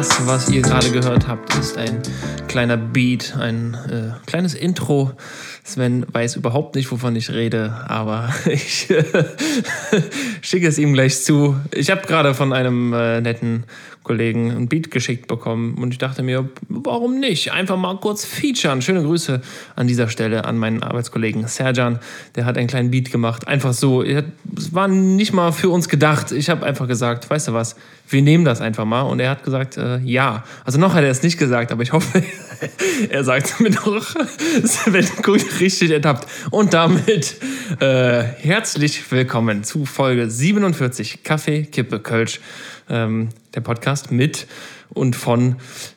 [0.00, 2.00] Das, was ihr gerade gehört habt, ist ein
[2.48, 5.12] kleiner Beat, ein äh, kleines Intro.
[5.62, 8.88] Sven weiß überhaupt nicht, wovon ich rede, aber ich
[10.40, 11.54] schicke es ihm gleich zu.
[11.70, 13.64] Ich habe gerade von einem äh, netten
[14.10, 17.52] Kollegen ein Beat geschickt bekommen und ich dachte mir, warum nicht?
[17.52, 18.82] Einfach mal kurz featuren.
[18.82, 19.40] Schöne Grüße
[19.76, 22.00] an dieser Stelle an meinen Arbeitskollegen Serjan.
[22.34, 23.46] Der hat einen kleinen Beat gemacht.
[23.46, 24.02] Einfach so.
[24.02, 24.24] Es
[24.72, 26.32] war nicht mal für uns gedacht.
[26.32, 27.76] Ich habe einfach gesagt, weißt du was,
[28.08, 29.02] wir nehmen das einfach mal.
[29.02, 30.42] Und er hat gesagt, äh, ja.
[30.64, 32.24] Also noch hat er es nicht gesagt, aber ich hoffe,
[33.10, 34.12] er sagt es mir noch.
[34.86, 36.26] Wird gut richtig ertappt.
[36.50, 37.36] Und damit
[37.78, 42.40] äh, herzlich willkommen zu Folge 47 Kaffee, Kippe, Kölsch
[42.88, 44.46] ähm, der Podcast mit
[44.90, 45.56] und von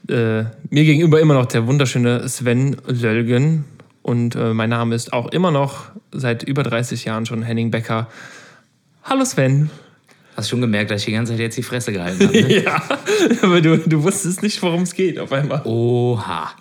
[0.10, 3.66] äh, mir gegenüber immer noch der wunderschöne Sven Löllgen.
[4.02, 8.10] Und äh, mein Name ist auch immer noch seit über 30 Jahren schon Henning Becker.
[9.04, 9.70] Hallo Sven.
[10.36, 12.42] Hast schon gemerkt, dass ich die ganze Zeit jetzt die Fresse gehalten habe?
[12.42, 12.64] Ne?
[12.64, 12.82] ja,
[13.44, 15.62] aber du, du wusstest nicht, worum es geht auf einmal.
[15.64, 16.52] Oha.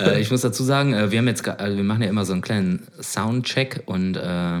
[0.00, 2.32] äh, ich muss dazu sagen, äh, wir haben jetzt, also wir machen ja immer so
[2.32, 4.60] einen kleinen Soundcheck und äh,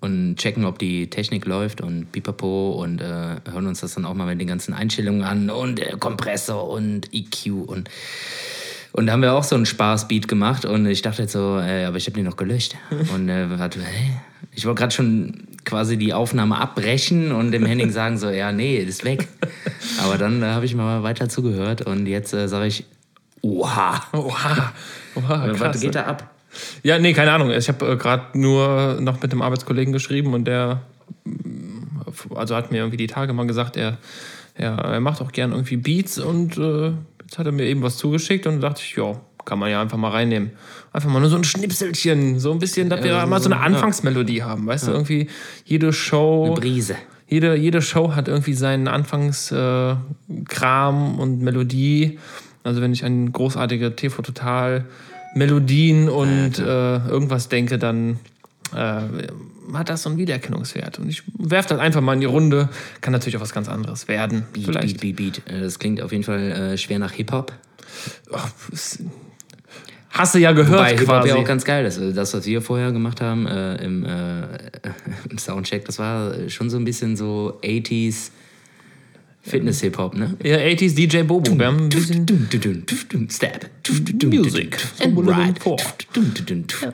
[0.00, 4.14] und checken, ob die Technik läuft und pipapo und äh, hören uns das dann auch
[4.14, 7.90] mal mit den ganzen Einstellungen an und äh, Kompressor und EQ und
[8.92, 11.84] und da haben wir auch so einen Spaßbeat gemacht und ich dachte jetzt so, äh,
[11.84, 12.74] aber ich habe den noch gelöscht.
[13.14, 13.46] Und äh,
[14.54, 18.76] ich wollte gerade schon quasi die Aufnahme abbrechen und dem Henning sagen so, ja, nee,
[18.76, 19.28] ist weg.
[20.02, 22.86] Aber dann äh, habe ich mal weiter zugehört und jetzt äh, sage ich,
[23.42, 24.02] oha.
[24.12, 24.72] Oha.
[25.14, 25.60] Oha krass.
[25.60, 26.30] Was geht da ab?
[26.82, 27.50] Ja, nee, keine Ahnung.
[27.50, 30.82] Ich habe äh, gerade nur noch mit einem Arbeitskollegen geschrieben und der
[31.24, 33.98] mm, also hat mir irgendwie die Tage mal gesagt, er,
[34.54, 37.96] er, er macht auch gern irgendwie Beats und äh, jetzt hat er mir eben was
[37.96, 40.50] zugeschickt und dachte ich, ja, kann man ja einfach mal reinnehmen.
[40.92, 43.60] Einfach mal nur so ein Schnipselchen, so ein bisschen, dass wir ja, mal so eine
[43.60, 44.46] Anfangsmelodie ja.
[44.46, 44.92] haben, weißt ja.
[44.92, 45.28] du, irgendwie
[45.64, 46.44] jede Show.
[46.46, 46.96] Eine Brise.
[47.28, 52.18] Jede, jede Show hat irgendwie seinen Anfangskram äh, und Melodie.
[52.64, 54.86] Also wenn ich an großartige TV Total
[55.34, 58.18] Melodien und äh, irgendwas denke, dann
[58.74, 59.02] äh,
[59.72, 60.98] hat das so einen Wiedererkennungswert.
[60.98, 62.68] Und ich werfe das einfach mal in die Runde.
[63.00, 64.44] Kann natürlich auch was ganz anderes werden.
[64.52, 65.00] Beat, vielleicht.
[65.00, 65.52] Beat, Beat, Beat.
[65.54, 67.52] Äh, das klingt auf jeden Fall äh, schwer nach Hip-Hop.
[68.30, 68.38] Oh,
[70.10, 71.84] hast du ja gehört Wobei Hip-Hop ja auch ganz geil.
[71.84, 74.42] Also das, was wir vorher gemacht haben äh, im, äh,
[75.30, 78.30] im Soundcheck, das war schon so ein bisschen so 80s
[79.48, 80.36] Fitness-Hip-Hop, ne?
[80.42, 81.58] Ja, 80s DJ Bobo.
[81.58, 82.26] Wir haben ein bisschen
[83.30, 83.70] Step.
[84.24, 84.78] Music.
[85.00, 85.66] And right.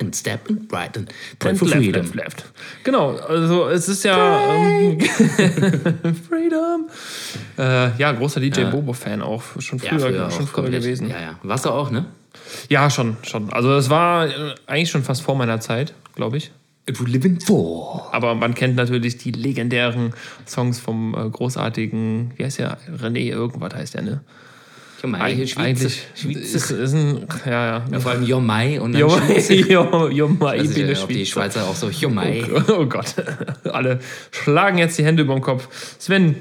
[0.00, 0.97] And step and right.
[0.97, 2.03] And pray for freedom.
[2.03, 2.44] Left, left.
[2.84, 4.54] Genau, also es ist ja...
[4.54, 5.00] Ähm,
[6.28, 6.88] freedom.
[7.59, 8.71] Äh, ja, großer DJ ja.
[8.71, 9.42] Bobo-Fan auch.
[9.59, 11.09] Schon früher, ja, früher schon früher gewesen.
[11.09, 11.38] Ja, ja.
[11.42, 12.06] Warst du auch, ne?
[12.69, 13.53] Ja, schon, schon.
[13.53, 16.50] Also es war äh, eigentlich schon fast vor meiner Zeit, glaube ich.
[16.89, 18.09] If we living for.
[18.12, 20.12] Aber man kennt natürlich die legendären
[20.47, 22.77] Songs vom äh, großartigen, wie heißt der?
[23.00, 24.21] René, irgendwas heißt der, ne?
[25.05, 25.87] Jomai, Eig eigentlich Schweizer.
[25.87, 27.84] Ist, ist ein, ja, ja.
[27.91, 31.91] ja vor allem Jomai und dann Jomai, Jomai also, bin ja, die Schweizer auch so
[31.91, 32.45] Jomai.
[32.50, 33.15] Oh, oh, Gott,
[33.65, 35.69] alle schlagen jetzt die Hände über den Kopf.
[35.99, 36.37] Sven,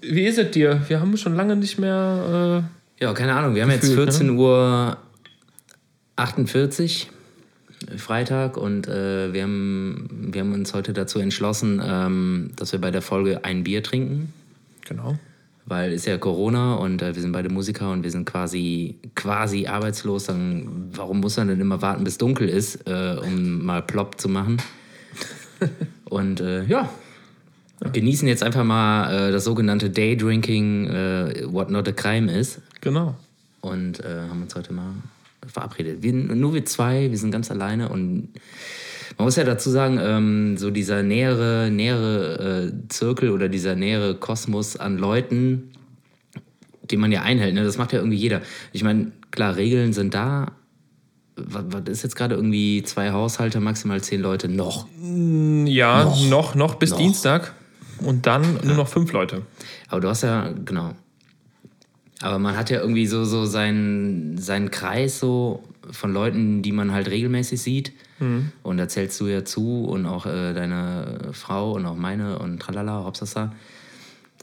[0.00, 0.82] wie ist es dir?
[0.88, 2.64] Wir haben schon lange nicht mehr...
[3.00, 4.32] Äh, ja, keine Ahnung, wir haben gefühlt, jetzt 14 ne?
[4.34, 4.96] Uhr
[6.16, 7.10] 48
[7.96, 12.90] Freitag und äh, wir, haben, wir haben uns heute dazu entschlossen, ähm, dass wir bei
[12.90, 14.32] der Folge ein Bier trinken.
[14.86, 15.18] Genau.
[15.64, 19.66] Weil ist ja Corona und äh, wir sind beide Musiker und wir sind quasi, quasi
[19.66, 20.24] arbeitslos.
[20.24, 24.28] Dann, warum muss man denn immer warten, bis dunkel ist, äh, um mal plopp zu
[24.28, 24.60] machen?
[26.04, 26.90] und äh, ja,
[27.92, 32.60] genießen jetzt einfach mal äh, das sogenannte Daydrinking, äh, what not a crime ist.
[32.80, 33.14] Genau.
[33.60, 34.92] Und haben uns heute mal
[35.46, 36.02] verabredet.
[36.02, 38.28] Wir, nur wir zwei, wir sind ganz alleine und
[39.18, 44.14] man muss ja dazu sagen, ähm, so dieser nähere, nähere äh, Zirkel oder dieser nähere
[44.14, 45.72] Kosmos an Leuten,
[46.90, 48.40] den man ja einhält, ne, das macht ja irgendwie jeder.
[48.72, 50.52] Ich meine, klar, Regeln sind da.
[51.36, 54.48] Was, was ist jetzt gerade irgendwie zwei Haushalte, maximal zehn Leute?
[54.48, 54.86] Noch.
[54.98, 56.98] Mm, ja, noch, noch, noch bis noch.
[56.98, 57.54] Dienstag.
[58.02, 58.64] Und dann ja.
[58.64, 59.42] nur noch fünf Leute.
[59.88, 60.94] Aber du hast ja, genau,
[62.22, 66.92] aber man hat ja irgendwie so, so seinen, seinen Kreis so von Leuten, die man
[66.92, 67.92] halt regelmäßig sieht.
[68.20, 68.52] Mhm.
[68.62, 72.60] Und da zählst du ja zu und auch äh, deine Frau und auch meine und
[72.60, 73.52] tralala, Hopsasa.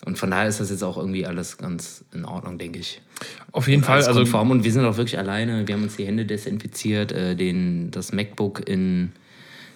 [0.06, 3.02] Und von daher ist das jetzt auch irgendwie alles ganz in Ordnung, denke ich.
[3.52, 4.04] Auf jeden Fall.
[4.04, 4.52] Also konform.
[4.52, 5.68] und wir sind auch wirklich alleine.
[5.68, 9.12] Wir haben uns die Hände desinfiziert, äh, den, das MacBook in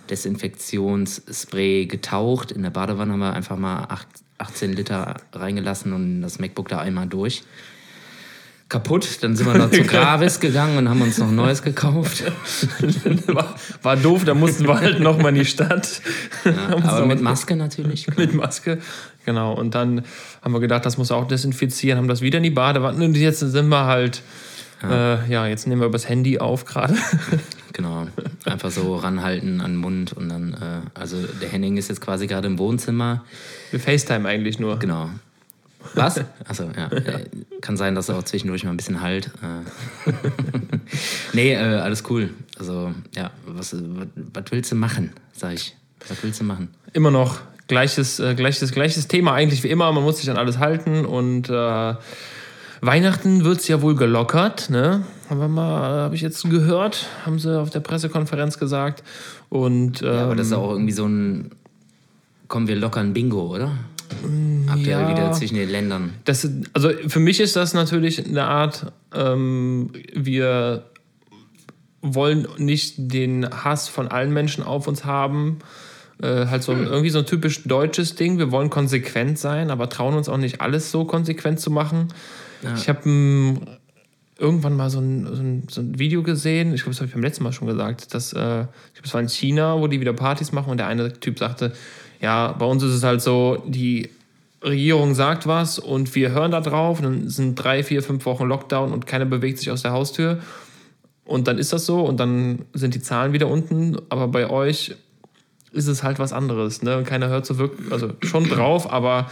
[0.10, 2.52] Desinfektionsspray getaucht.
[2.52, 4.08] In der Badewanne haben wir einfach mal 8,
[4.38, 7.44] 18 Liter reingelassen und das MacBook da einmal durch.
[8.70, 9.20] Kaputt.
[9.22, 12.24] Dann sind wir noch zu Gravis gegangen und haben uns noch ein neues gekauft.
[13.28, 16.02] war, war doof, da mussten wir halt nochmal in die Stadt.
[16.46, 18.08] Ja, aber mit Maske natürlich.
[18.18, 18.80] mit Maske,
[19.26, 19.54] genau.
[19.54, 20.04] Und dann
[20.42, 23.40] haben wir gedacht, das muss auch desinfizieren, haben das wieder in die Badewanne und jetzt
[23.40, 24.22] sind wir halt,
[24.82, 26.96] ja, äh, ja jetzt nehmen wir übers Handy auf gerade.
[27.74, 28.06] Genau,
[28.46, 32.28] einfach so ranhalten an den Mund und dann, äh, also der Henning ist jetzt quasi
[32.28, 33.24] gerade im Wohnzimmer.
[33.72, 34.78] Wir FaceTime eigentlich nur.
[34.78, 35.10] Genau.
[35.96, 36.22] Was?
[36.48, 36.90] Achso, ja.
[37.62, 39.32] Kann sein, dass er auch zwischendurch mal ein bisschen halt.
[39.42, 40.12] Äh.
[41.34, 42.30] nee, äh, alles cool.
[42.58, 45.76] Also, ja, was, was, was willst du machen, sag ich.
[46.08, 46.70] Was willst du machen?
[46.94, 49.92] Immer noch gleiches, äh, gleiches, gleiches Thema eigentlich wie immer.
[49.92, 51.96] Man muss sich an alles halten und äh,
[52.82, 55.06] Weihnachten wird es ja wohl gelockert, ne?
[55.30, 59.04] Haben wir mal, habe ich jetzt gehört, haben sie auf der Pressekonferenz gesagt.
[59.48, 61.52] Und, ähm, ja, aber das ist ähm, auch irgendwie so ein,
[62.50, 63.72] kommen wir lockern Bingo, oder?
[64.68, 66.14] Aktuell ja, wieder zwischen den Ländern.
[66.26, 70.86] Das, also für mich ist das natürlich eine Art, ähm, wir
[72.02, 75.60] wollen nicht den Hass von allen Menschen auf uns haben.
[76.22, 76.86] Äh, halt so hm.
[76.86, 78.38] irgendwie so ein typisch deutsches Ding.
[78.38, 82.10] Wir wollen konsequent sein, aber trauen uns auch nicht alles so konsequent zu machen.
[82.62, 82.76] Ja.
[82.76, 83.62] Ich habe hm,
[84.38, 87.14] irgendwann mal so ein, so ein, so ein Video gesehen, ich glaube, das habe ich
[87.14, 90.00] beim letzten Mal schon gesagt, dass, äh, ich glaube, es war in China, wo die
[90.00, 91.74] wieder Partys machen und der eine Typ sagte,
[92.24, 94.10] ja, bei uns ist es halt so, die
[94.64, 98.94] Regierung sagt was und wir hören da drauf, dann sind drei, vier, fünf Wochen Lockdown
[98.94, 100.40] und keiner bewegt sich aus der Haustür.
[101.26, 103.98] Und dann ist das so und dann sind die Zahlen wieder unten.
[104.08, 104.96] Aber bei euch
[105.74, 106.82] ist es halt was anderes.
[106.82, 107.04] Ne?
[107.04, 109.30] Keiner hört so wirklich, also schon drauf, aber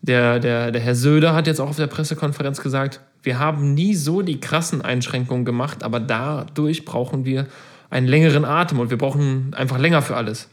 [0.00, 3.94] der, der, der Herr Söder hat jetzt auch auf der Pressekonferenz gesagt, wir haben nie
[3.94, 7.48] so die krassen Einschränkungen gemacht, aber dadurch brauchen wir
[7.90, 10.48] einen längeren Atem und wir brauchen einfach länger für alles.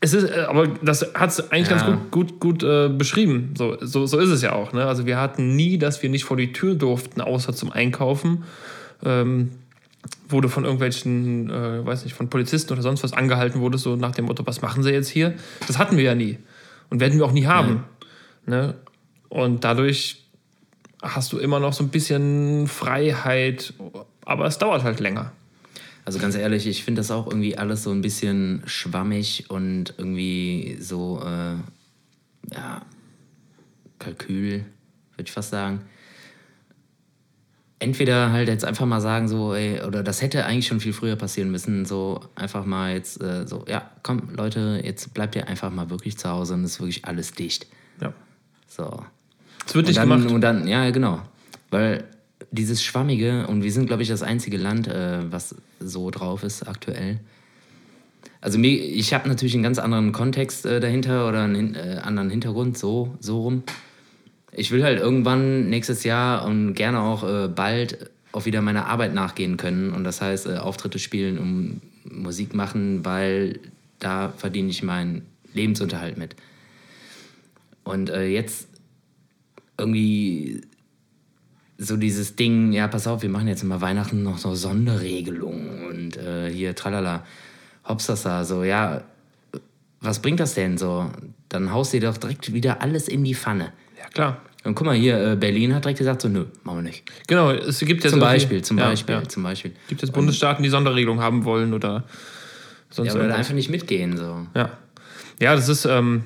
[0.00, 1.76] Es ist, äh, aber das hat es eigentlich ja.
[1.76, 3.54] ganz gut, gut, gut äh, beschrieben.
[3.56, 4.72] So, so, so ist es ja auch.
[4.72, 4.84] Ne?
[4.84, 8.44] Also wir hatten nie, dass wir nicht vor die Tür durften, außer zum Einkaufen.
[9.04, 9.50] Ähm,
[10.28, 14.12] wurde von irgendwelchen, äh, weiß nicht, von Polizisten oder sonst was angehalten wurde, so nach
[14.12, 15.34] dem Motto, was machen sie jetzt hier?
[15.66, 16.38] Das hatten wir ja nie.
[16.90, 17.84] Und werden wir auch nie haben.
[18.46, 18.56] Ja.
[18.56, 18.74] Ne?
[19.28, 20.24] Und dadurch
[21.02, 23.74] hast du immer noch so ein bisschen Freiheit,
[24.24, 25.32] aber es dauert halt länger.
[26.04, 30.76] Also ganz ehrlich, ich finde das auch irgendwie alles so ein bisschen schwammig und irgendwie
[30.80, 31.54] so, äh,
[32.54, 32.82] ja,
[34.00, 34.64] Kalkül,
[35.16, 35.82] würde ich fast sagen.
[37.78, 41.16] Entweder halt jetzt einfach mal sagen, so, ey, oder das hätte eigentlich schon viel früher
[41.16, 45.70] passieren müssen, so einfach mal jetzt äh, so, ja, komm, Leute, jetzt bleibt ihr einfach
[45.70, 47.66] mal wirklich zu Hause und ist wirklich alles dicht.
[48.00, 48.12] Ja.
[48.66, 49.04] So.
[49.66, 50.30] Es wird nicht gemacht.
[50.30, 51.22] Und dann, ja, genau.
[51.70, 52.04] Weil
[52.50, 55.54] dieses Schwammige, und wir sind, glaube ich, das einzige Land, äh, was
[55.88, 57.20] so drauf ist aktuell.
[58.40, 62.76] Also ich habe natürlich einen ganz anderen Kontext äh, dahinter oder einen äh, anderen Hintergrund,
[62.76, 63.62] so, so rum.
[64.50, 69.14] Ich will halt irgendwann nächstes Jahr und gerne auch äh, bald auch wieder meiner Arbeit
[69.14, 69.92] nachgehen können.
[69.92, 73.60] Und das heißt, äh, Auftritte spielen und Musik machen, weil
[73.98, 75.22] da verdiene ich meinen
[75.54, 76.34] Lebensunterhalt mit.
[77.84, 78.68] Und äh, jetzt
[79.78, 80.62] irgendwie
[81.82, 86.16] so dieses Ding, ja, pass auf, wir machen jetzt immer Weihnachten noch so Sonderregelungen und
[86.16, 87.24] äh, hier tralala,
[87.86, 89.02] hopsasa, so, ja,
[90.00, 91.10] was bringt das denn so?
[91.48, 93.72] Dann haust du dir doch direkt wieder alles in die Pfanne.
[93.98, 94.40] Ja, klar.
[94.64, 97.04] Und guck mal hier, äh, Berlin hat direkt gesagt, so, nö, machen wir nicht.
[97.26, 99.28] Genau, es gibt ja zum Beispiel, zum ja, Beispiel, ja.
[99.28, 99.72] zum Beispiel.
[99.88, 102.04] Gibt es Bundesstaaten, die Sonderregelungen haben wollen oder
[102.90, 104.46] sonst ja, oder einfach nicht mitgehen, so.
[104.54, 104.78] Ja.
[105.40, 106.24] Ja, das ist, ähm,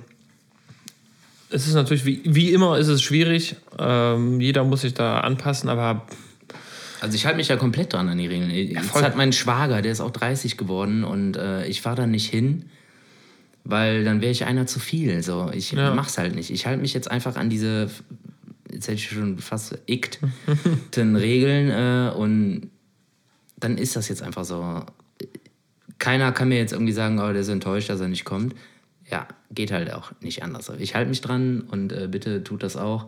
[1.50, 3.56] es ist natürlich, wie, wie immer ist es schwierig.
[3.78, 6.06] Ähm, jeder muss sich da anpassen, aber.
[7.00, 8.50] Also ich halte mich ja komplett dran an die Regeln.
[8.50, 12.06] Ja, Jetzt hat mein Schwager, der ist auch 30 geworden und äh, ich fahre da
[12.06, 12.64] nicht hin,
[13.64, 15.22] weil dann wäre ich einer zu viel.
[15.22, 15.94] So, ich ja.
[15.94, 16.50] mach's halt nicht.
[16.50, 17.90] Ich halte mich jetzt einfach an diese,
[18.72, 22.70] jetzt hätte ich schon fast ikten Regeln äh, und
[23.58, 24.82] dann ist das jetzt einfach so.
[25.98, 28.54] Keiner kann mir jetzt irgendwie sagen, oh, der ist enttäuscht, dass er nicht kommt
[29.10, 30.70] ja, geht halt auch nicht anders.
[30.78, 33.06] Ich halte mich dran und äh, bitte tut das auch,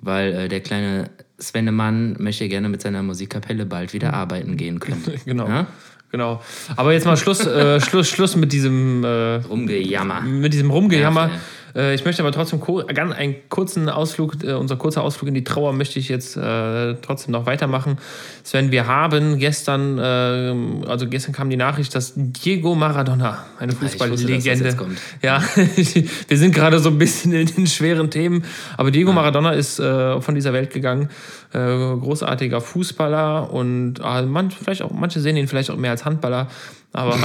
[0.00, 4.14] weil äh, der kleine Svennemann möchte gerne mit seiner Musikkapelle bald wieder mhm.
[4.14, 5.04] arbeiten gehen können.
[5.24, 5.48] genau.
[5.48, 5.66] Ja?
[6.10, 6.40] Genau.
[6.76, 10.20] Aber jetzt mal Schluss, äh, Schluss, Schluss mit diesem äh, Rumgejammer.
[10.20, 11.28] Mit diesem Rumgejammer.
[11.28, 11.40] Ja,
[11.74, 12.60] ich möchte aber trotzdem
[12.94, 16.94] ganz einen kurzen Ausflug, äh, unser kurzer Ausflug in die Trauer möchte ich jetzt äh,
[17.02, 17.98] trotzdem noch weitermachen.
[18.44, 24.76] Sven, wir haben gestern, äh, also gestern kam die Nachricht, dass Diego Maradona, eine Fußballlegende,
[25.22, 25.42] ja,
[26.28, 28.44] wir sind gerade so ein bisschen in den schweren Themen,
[28.76, 29.14] aber Diego.
[29.14, 31.08] Maradona ist äh, von dieser Welt gegangen.
[31.54, 36.04] Äh, großartiger Fußballer und äh, man, vielleicht auch, manche sehen ihn vielleicht auch mehr als
[36.04, 36.48] Handballer.
[36.96, 37.18] Aber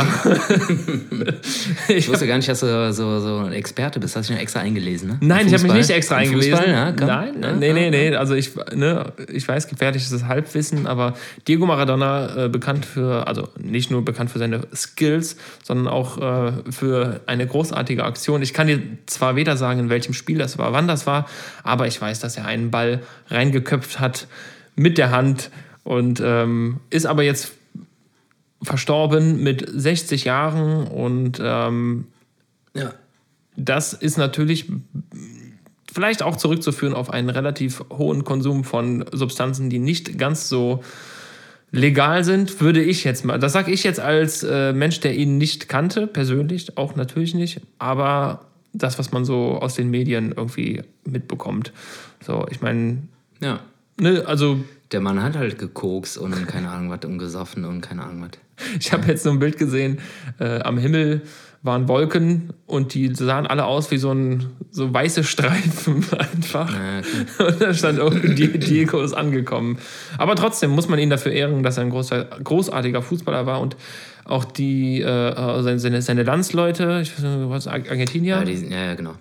[1.89, 4.15] ich wusste gar nicht, dass du so, so ein Experte bist.
[4.15, 5.17] Hast du dich extra eingelesen, ne?
[5.21, 6.53] Nein, ich habe mich nicht extra eingelesen.
[6.53, 7.05] Fußball, ja, komm.
[7.05, 8.15] Nein, Ja, nee, nee, nee.
[8.15, 11.13] Also ich, ne, ich weiß, gefährliches Halbwissen, aber
[11.48, 16.51] Diego Maradona äh, bekannt für, also nicht nur bekannt für seine Skills, sondern auch äh,
[16.71, 18.41] für eine großartige Aktion.
[18.41, 21.27] Ich kann dir zwar weder sagen, in welchem Spiel das war, wann das war,
[21.62, 24.19] aber ich weiß, dass er einen Ball reingeköpft hat
[24.76, 25.52] mit der Hand
[25.84, 27.54] und ähm, ist aber jetzt
[28.62, 32.08] verstorben mit 60 Jahren und ähm,
[32.74, 32.94] Ja.
[33.56, 34.66] das ist natürlich
[35.92, 40.84] vielleicht auch zurückzuführen auf einen relativ hohen Konsum von Substanzen, die nicht ganz so
[41.72, 43.40] legal sind, würde ich jetzt mal.
[43.40, 47.62] Das sage ich jetzt als äh, Mensch, der ihn nicht kannte, persönlich, auch natürlich nicht,
[47.80, 51.72] aber das, was man so aus den Medien irgendwie mitbekommt.
[52.22, 53.00] So, ich meine,
[53.42, 53.60] ja.
[54.00, 54.60] Ne, also
[54.91, 58.32] Der Mann hat halt gekokst und keine Ahnung was und gesoffen und keine Ahnung was.
[58.79, 60.00] Ich habe jetzt so ein Bild gesehen,
[60.39, 61.22] äh, am Himmel
[61.62, 66.72] waren Wolken und die sahen alle aus wie so, ein, so weiße Streifen einfach.
[66.74, 67.48] Ja, klar.
[67.51, 69.77] Und da stand irgendwie, Die- Diego ist angekommen.
[70.18, 73.75] Aber trotzdem muss man ihn dafür ehren, dass er ein großer, großartiger Fußballer war und
[74.24, 78.94] auch die, äh, seine, seine, seine Landsleute, ich weiß nicht, was, Argentinier, Ja, die, ja,
[78.96, 79.15] genau.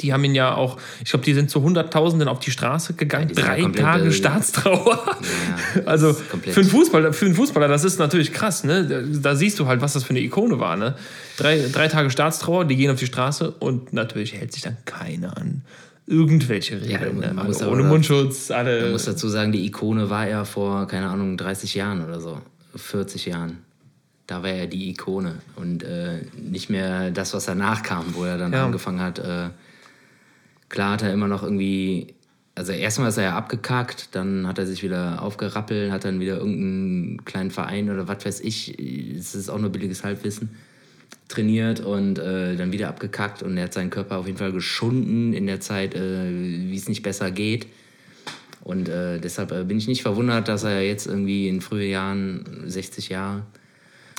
[0.00, 3.28] Die haben ihn ja auch, ich glaube, die sind zu Hunderttausenden auf die Straße gegangen.
[3.36, 5.04] ja Drei Tage äh, Staatstrauer.
[5.76, 8.64] Ja, Also für einen, Fußballer, für einen Fußballer, das ist natürlich krass.
[8.64, 8.86] Ne?
[8.86, 9.00] Da,
[9.30, 10.76] da siehst du halt, was das für eine Ikone war.
[10.76, 10.94] Ne?
[11.36, 15.36] Drei, drei Tage Staatstrauer, die gehen auf die Straße und natürlich hält sich dann keiner
[15.36, 15.62] an
[16.06, 17.18] irgendwelche Regeln.
[17.20, 17.42] man ne?
[17.42, 18.90] aber- ohne Mundschutz, Man alle.
[18.90, 22.40] muss dazu sagen, die Ikone war er vor, keine Ahnung, 30 Jahren oder so.
[22.76, 23.58] 40 Jahren.
[24.26, 25.36] Da war er die Ikone.
[25.56, 28.64] Und äh, nicht mehr das, was danach kam, wo er dann Ja.
[28.64, 29.18] angefangen hat.
[29.18, 29.48] Äh,
[30.74, 32.14] klar hat er immer noch irgendwie.
[32.56, 36.36] Also erstmal ist er ja abgekackt, dann hat er sich wieder aufgerappelt, hat dann wieder
[36.36, 40.50] irgendeinen kleinen Verein oder was weiß ich, es ist auch nur billiges Halbwissen,
[41.26, 45.32] trainiert und äh, dann wieder abgekackt und er hat seinen Körper auf jeden Fall geschunden
[45.32, 47.66] in der Zeit, äh, wie es nicht besser geht.
[48.62, 52.62] Und äh, deshalb äh, bin ich nicht verwundert, dass er jetzt irgendwie in frühen Jahren,
[52.66, 53.42] 60 Jahre,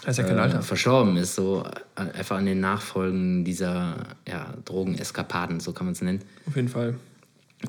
[0.06, 0.62] Ist ja kein äh, Alter.
[0.62, 1.64] verstorben ist, so
[1.96, 3.98] äh, einfach an den Nachfolgen dieser
[4.28, 6.22] ja, Drogeneskapaden, so kann man es nennen.
[6.48, 6.96] Auf jeden Fall.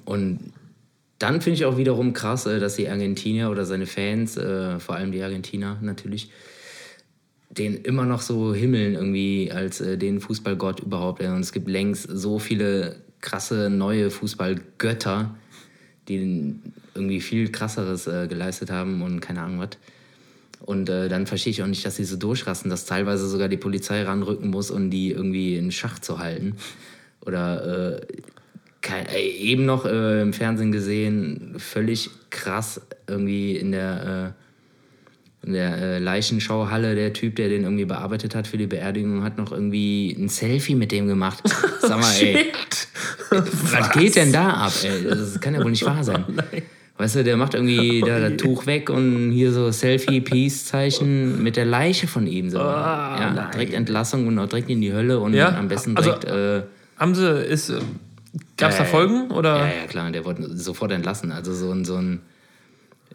[0.04, 0.52] Und
[1.18, 4.96] dann finde ich auch wiederum krass, äh, dass die Argentinier oder seine Fans, äh, vor
[4.96, 6.30] allem die Argentiner natürlich,
[7.48, 11.22] den immer noch so himmeln irgendwie als äh, den Fußballgott überhaupt.
[11.22, 15.34] Und es gibt längst so viele krasse neue Fußballgötter,
[16.08, 16.54] die
[16.94, 19.70] irgendwie viel krasseres äh, geleistet haben und keine Ahnung was.
[20.66, 23.56] Und äh, dann verstehe ich auch nicht, dass sie so durchrasten, dass teilweise sogar die
[23.56, 26.56] Polizei ranrücken muss, um die irgendwie in Schach zu halten.
[27.24, 28.06] Oder äh,
[28.82, 34.34] kein, ey, eben noch äh, im Fernsehen gesehen, völlig krass irgendwie in der,
[35.44, 39.22] äh, in der äh, Leichenschauhalle, der Typ, der den irgendwie bearbeitet hat für die Beerdigung,
[39.22, 41.44] hat noch irgendwie ein Selfie mit dem gemacht.
[41.80, 42.52] Sag mal, ey,
[43.30, 45.04] was geht denn da ab, ey?
[45.04, 46.24] Das kann ja wohl nicht wahr sein.
[46.98, 51.66] Weißt du, der macht irgendwie da das Tuch weg und hier so Selfie-Peace-Zeichen mit der
[51.66, 52.48] Leiche von ihm.
[52.50, 52.58] So.
[52.58, 53.50] ja, nein.
[53.52, 56.24] direkt Entlassung und auch direkt in die Hölle und Ja, am besten also- direkt.
[56.24, 56.62] äh,
[56.98, 57.68] Haben sie, ist,
[58.56, 59.30] gab es da ja, Folgen?
[59.30, 59.58] Oder?
[59.58, 61.32] ja, ja, klar, der wurde sofort entlassen.
[61.32, 62.20] Also so ein, so ein,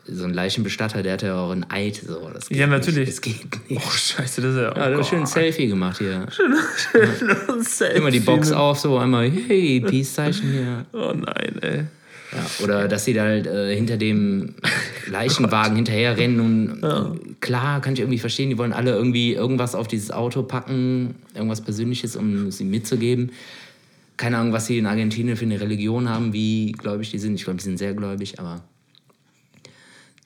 [0.06, 1.96] so ein Leichenbestatter, der hatte ja auch ein Eid.
[1.96, 2.30] So.
[2.32, 3.08] Das geht Ja, natürlich.
[3.08, 3.12] Nicht.
[3.14, 3.82] Das geht nicht.
[3.84, 4.74] Oh, scheiße, das ist ja.
[4.76, 5.06] Oh Ja, Gott.
[5.08, 6.28] schön ein Selfie gemacht hier.
[7.62, 7.98] Selfie.
[7.98, 10.86] Immer die Box auf, so einmal, hey, Peace-Zeichen hier.
[10.94, 11.84] Oh nein, ey.
[12.32, 14.56] Ja, oder dass sie da halt äh, hinter dem
[15.08, 19.76] Leichenwagen hinterher rennen und äh, klar, kann ich irgendwie verstehen, die wollen alle irgendwie irgendwas
[19.76, 23.32] auf dieses Auto packen, irgendwas Persönliches, um sie mitzugeben.
[24.16, 27.36] Keine Ahnung, was sie in Argentinien für eine Religion haben, wie gläubig die sind.
[27.36, 28.64] Ich glaube, die sind sehr gläubig, aber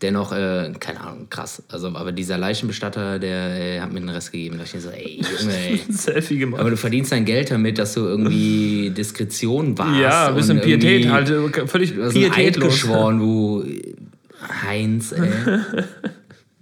[0.02, 1.64] dennoch, äh, keine Ahnung, krass.
[1.70, 4.58] Also, aber dieser Leichenbestatter, der äh, hat mir den Rest gegeben.
[4.58, 5.82] Da dachte ich mir so, ey, Junge, ey.
[5.88, 6.60] Ein Selfie gemacht.
[6.62, 10.00] Aber du verdienst dein Geld damit, dass du irgendwie Diskretion warst.
[10.00, 12.74] ja, ein bisschen Pietät halt, äh, völlig pietätlos.
[12.74, 13.66] geschworen, du
[14.64, 15.30] Heinz, ey.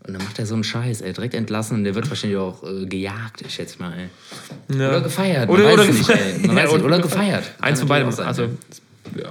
[0.06, 1.13] Und dann macht er so einen Scheiß, ey.
[1.13, 4.78] Direkt entlassen und der wird wahrscheinlich auch äh, gejagt, ich schätze mal, ey.
[4.78, 4.90] Ja.
[4.90, 5.50] Oder gefeiert.
[5.50, 6.84] Man Oder, oder, nicht, Ja, nicht.
[6.84, 7.46] Oder gefeiert.
[7.62, 8.10] Eins von beidem.
[8.10, 8.82] Also, es
[9.18, 9.30] ja,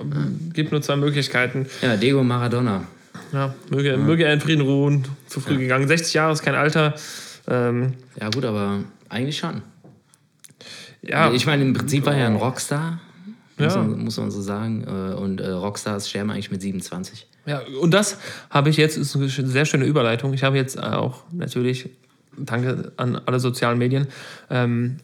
[0.55, 1.67] gibt nur zwei Möglichkeiten.
[1.83, 2.87] Ja, Diego Maradona.
[3.33, 5.07] Ja, möge, möge er in Frieden ruhen.
[5.27, 5.89] Zu früh gegangen.
[5.89, 6.95] 60 Jahre ist kein Alter.
[7.49, 9.63] Ähm, Ja, gut, aber eigentlich schon.
[11.03, 13.01] ja, Ich meine, im Prinzip war er ein Rockstar.
[13.59, 13.83] Muss, Ja.
[13.83, 14.85] man, muss man so sagen.
[14.85, 17.27] Äh, Und äh, Rockstars sterben eigentlich mit 27.
[17.47, 18.19] ja, und das
[18.51, 20.33] habe ich jetzt, ist eine sehr schöne Überleitung.
[20.35, 21.89] Ich habe jetzt auch natürlich,
[22.37, 24.07] danke an alle sozialen Medien,
[24.51, 24.99] ähm,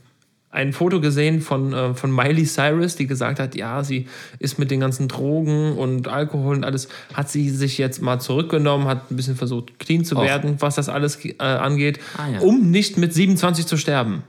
[0.51, 4.71] ein Foto gesehen von, äh, von Miley Cyrus, die gesagt hat, ja, sie ist mit
[4.71, 9.17] den ganzen Drogen und Alkohol und alles, hat sie sich jetzt mal zurückgenommen, hat ein
[9.17, 10.23] bisschen versucht, clean zu Och.
[10.23, 12.41] werden, was das alles äh, angeht, Ah, ja.
[12.41, 14.23] um nicht mit 27 zu sterben.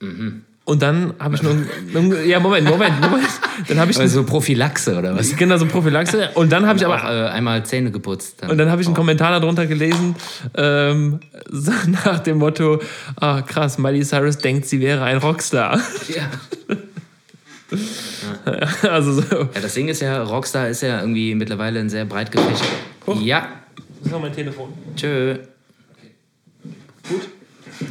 [0.00, 0.42] Mhm.
[0.66, 1.54] Und dann habe ich nur,
[2.24, 3.28] ja, Moment, Moment, Moment.
[3.68, 5.36] Dann habe ich, Also Prophylaxe oder was?
[5.36, 6.30] genau, so Prophylaxe.
[6.34, 8.36] Und dann habe ich aber auch äh, einmal Zähne geputzt.
[8.40, 8.50] Dann.
[8.50, 10.16] und dann habe ich einen Kommentar darunter gelesen,
[10.56, 11.70] ähm, so
[12.04, 12.80] nach dem Motto:
[13.20, 15.78] ah, krass, Miley Cyrus denkt, sie wäre ein Rockstar.
[16.08, 16.30] ja.
[18.90, 19.22] also so.
[19.36, 22.68] ja, das Ding ist ja, Rockstar ist ja irgendwie mittlerweile ein sehr breit gefächert.
[23.22, 24.72] Ja, Das ist noch mein Telefon.
[24.96, 25.36] tschö.
[27.08, 27.20] Gut.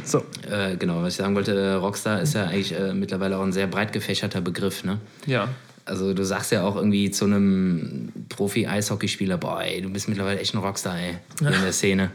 [0.04, 0.24] So.
[0.50, 3.52] Äh, genau, was ich sagen wollte, äh, Rockstar ist ja eigentlich äh, mittlerweile auch ein
[3.52, 4.98] sehr breit gefächerter Begriff, ne?
[5.26, 5.48] Ja.
[5.86, 10.54] Also du sagst ja auch irgendwie zu einem Profi-Eishockeyspieler, boah, ey, du bist mittlerweile echt
[10.54, 12.10] ein Rockstar, ey, in der Szene.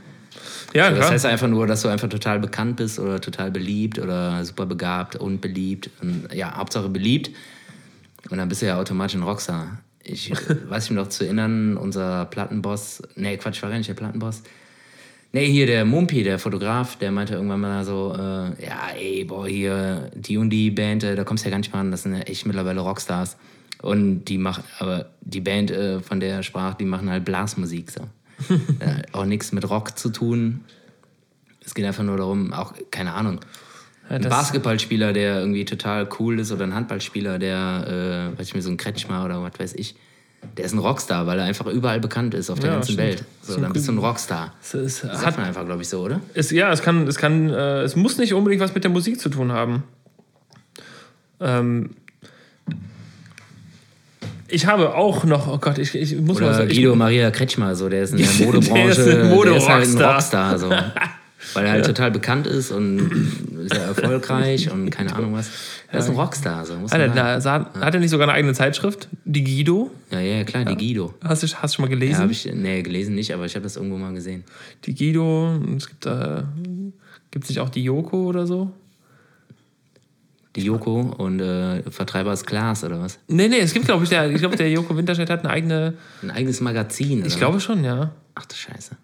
[0.73, 1.11] Ja, Das klar.
[1.11, 5.15] heißt einfach nur, dass du einfach total bekannt bist oder total beliebt oder super begabt
[5.15, 5.89] und beliebt.
[6.01, 7.31] Und, ja, Hauptsache beliebt.
[8.29, 9.79] Und dann bist du ja automatisch ein Rockstar.
[10.03, 10.31] Ich
[10.69, 14.43] weiß mich noch zu erinnern, unser Plattenboss, nee, Quatsch, war gar nicht der Plattenboss.
[15.31, 19.47] Nee, hier der Mumpi, der Fotograf, der meinte irgendwann mal so, äh, ja, ey, boah,
[19.47, 22.03] hier, die und die Band, äh, da kommst du ja gar nicht mal an, das
[22.03, 23.37] sind ja echt mittlerweile Rockstars.
[23.81, 27.91] Und die machen, aber die Band, äh, von der er sprach, die machen halt Blasmusik,
[27.91, 28.01] so.
[29.11, 30.61] auch nichts mit Rock zu tun.
[31.63, 33.39] Es geht einfach nur darum, auch, keine Ahnung,
[34.09, 38.55] ein das- Basketballspieler, der irgendwie total cool ist oder ein Handballspieler, der, äh, weiß ich
[38.55, 39.95] mir, so ein Kretschmer oder was weiß ich,
[40.57, 43.07] der ist ein Rockstar, weil er einfach überall bekannt ist auf der Ja, ganzen stimmt.
[43.07, 43.23] Welt.
[43.41, 43.97] So, dann bist du ein.
[43.97, 44.53] Rockstar.
[44.61, 46.19] Es, ist, Das hat, man einfach, glaube ich, so, oder?
[46.33, 49.19] es, ja, es kann, es kann, äh, es muss nicht unbedingt was mit der Musik
[49.19, 49.83] zu tun haben.
[51.39, 51.91] Ähm,
[54.47, 57.29] ich habe auch noch, oh Gott, ich, ich muss Oder mal sagen, ich- Guido Maria
[57.31, 60.01] Kretschmer, so, der ist in der Der Modebranche, ist ein der ist halt ein.
[60.01, 60.69] Rockstar, so.
[61.53, 65.49] Weil er halt total bekannt ist und sehr erfolgreich und keine Ahnung was.
[65.91, 67.67] Er ist ein Rockstar, so muss Hat man er, sagen.
[67.73, 69.07] da, hat er nicht sogar eine eigene Zeitschrift?
[69.25, 69.91] Die Guido?
[70.11, 71.13] Ja, ja, klar, die Guido.
[71.23, 72.21] Hast du hast du schon mal Ja, gelesen?
[72.21, 74.43] habe ich, nee, gelesen nicht, aber ich habe das irgendwo mal gesehen.
[74.85, 76.47] die Guido, es gibt da,
[77.31, 78.71] gibt es nicht auch die Yoko oder so?
[80.55, 83.19] Die Joko und äh, Vertreiber ist Glas oder was?
[83.27, 85.93] Nee, nee, es gibt, glaube ich, der, ich glaube, der Joko Winterscheid hat eine eigene,
[86.23, 87.23] Ein eigenes Magazin.
[87.25, 88.11] ich glaube schon, ja.
[88.33, 88.95] Ach du Scheiße.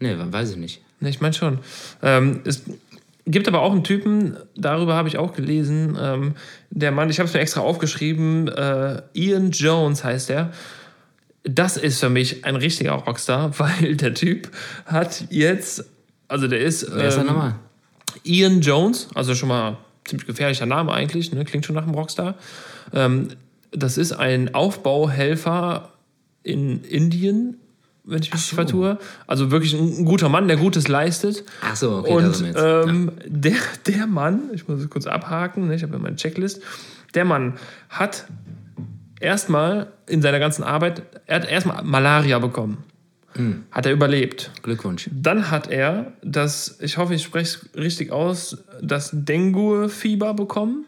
[0.00, 0.82] Nee, weiß ich nicht.
[1.04, 1.58] Ne, ich meine schon.
[2.02, 2.62] Ähm, es
[3.26, 6.34] gibt aber auch einen Typen, darüber habe ich auch gelesen, ähm,
[6.70, 10.50] der Mann, ich habe es mir extra aufgeschrieben, äh, Ian Jones heißt er.
[11.42, 14.50] Das ist für mich ein richtiger Rockstar, weil der Typ
[14.86, 15.84] hat jetzt,
[16.26, 17.54] also der ist, Wer ist er ähm, nochmal?
[18.24, 19.76] Ian Jones, also schon mal
[20.06, 21.44] ziemlich gefährlicher Name eigentlich, ne?
[21.44, 22.36] klingt schon nach einem Rockstar.
[22.94, 23.28] Ähm,
[23.72, 25.92] das ist ein Aufbauhelfer
[26.42, 27.58] in Indien,
[28.04, 28.98] wenn ich mich nicht vertue.
[29.26, 31.44] Also wirklich ein, ein guter Mann, der Gutes leistet.
[31.62, 35.74] Ach so, okay, Und ähm, der, der Mann, ich muss es kurz abhaken, ne?
[35.74, 36.62] ich habe ja meine Checklist,
[37.14, 37.54] der Mann
[37.88, 38.26] hat
[39.20, 42.84] erstmal in seiner ganzen Arbeit, er hat erstmal Malaria bekommen.
[43.32, 43.64] Hm.
[43.72, 44.50] Hat er überlebt.
[44.62, 45.08] Glückwunsch.
[45.12, 50.84] Dann hat er das, ich hoffe, ich spreche es richtig aus, das Dengue-Fieber bekommen.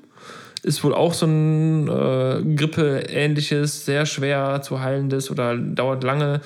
[0.62, 6.40] Ist wohl auch so ein äh, Grippe-ähnliches, sehr schwer zu heilendes oder dauert lange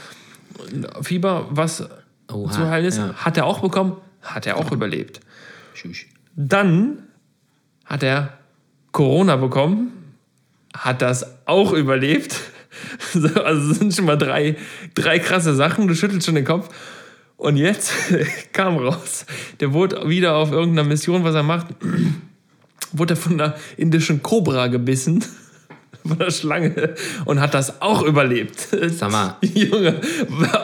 [1.03, 1.89] Fieber, was
[2.33, 2.99] Oha, zu heilen ist.
[2.99, 3.15] ja.
[3.15, 5.21] Hat er auch bekommen, hat er auch überlebt.
[5.75, 5.99] Tschüss.
[6.37, 6.99] Dann
[7.85, 8.35] hat er
[8.93, 10.15] Corona bekommen,
[10.75, 12.37] hat das auch überlebt.
[13.13, 14.57] So, Also sind schon mal drei,
[14.95, 15.89] drei krasse Sachen.
[15.89, 16.69] Du schüttelst schon den Kopf.
[17.37, 17.93] Und jetzt
[18.53, 19.27] kam raus,
[19.59, 21.67] der wurde wieder auf irgendeiner Mission, was er macht,
[22.93, 25.25] wurde er von einer indischen Cobra gebissen.
[26.07, 26.95] Von der Schlange.
[27.25, 28.69] Und hat das auch überlebt.
[28.89, 29.37] Sag mal.
[29.43, 30.01] Junge,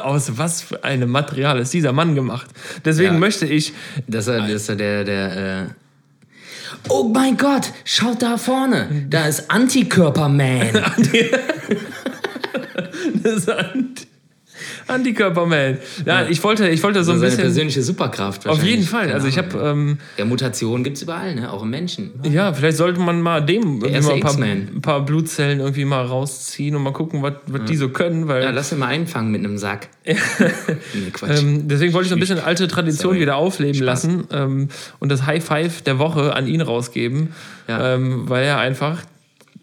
[0.03, 2.47] aus was für einem Material ist dieser Mann gemacht?
[2.85, 3.19] Deswegen Ja.
[3.21, 3.73] möchte ich
[4.07, 5.67] Das ist, der, der, äh
[6.89, 9.07] Oh mein Gott, schaut da vorne.
[9.11, 10.69] Da ist Antikörperman.
[13.23, 14.07] Das ist Ant
[14.87, 15.79] Antikörperman.
[16.05, 17.45] Ja, ich wollte, ich wollte so ein seine bisschen.
[17.45, 18.47] persönliche Superkraft.
[18.49, 18.85] Auf jeden.
[18.85, 19.13] Fall.
[19.13, 21.53] Also ich habe, ähm, Ja, Mutationen gibt es überall, ne?
[21.53, 22.13] auch im Menschen.
[22.31, 26.77] ja, vielleicht sollte man mal dem mal ein paar, ein paar Blutzellen irgendwie mal rausziehen
[26.77, 29.45] und mal gucken, was, was die so können, weil Ja, lass ihn mal einfangen mit
[29.45, 29.89] einem Sack.
[30.07, 31.41] nee, Quatsch.
[31.41, 33.21] ähm, deswegen wollte ich so ein bisschen alte Tradition Sorry.
[33.21, 33.85] wieder aufleben Spaß.
[33.87, 34.69] lassen ähm,
[35.01, 37.31] und das High Five der Woche an ihn rausgeben,
[37.69, 37.95] Ja.
[37.95, 39.03] ähm, weil er einfach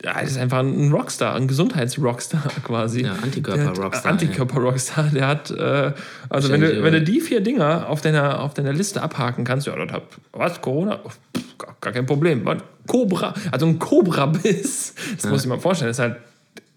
[0.04, 3.04] ja, er ist einfach ein Rockstar, ein Gesundheitsrockstar quasi.
[3.04, 5.10] Ja, Antikörper-Rockstar, Antikörper-Rockstar.
[5.14, 5.94] Der hat, äh,
[6.30, 9.66] also wenn du, wenn du die vier Dinger auf deiner, auf deiner Liste abhaken kannst,
[9.66, 10.98] ja, das hat, was, Corona?
[10.98, 12.44] Pff, gar, gar kein Problem.
[12.44, 12.58] Was?
[12.86, 16.18] Cobra, also ein Cobra-Biss, das muss ich mir vorstellen, das ist halt,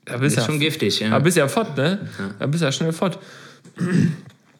[0.05, 1.11] da bist ist ja, schon giftig, ja.
[1.11, 1.99] da bist ja fort, ne?
[2.39, 3.19] Da bist ja schnell fort.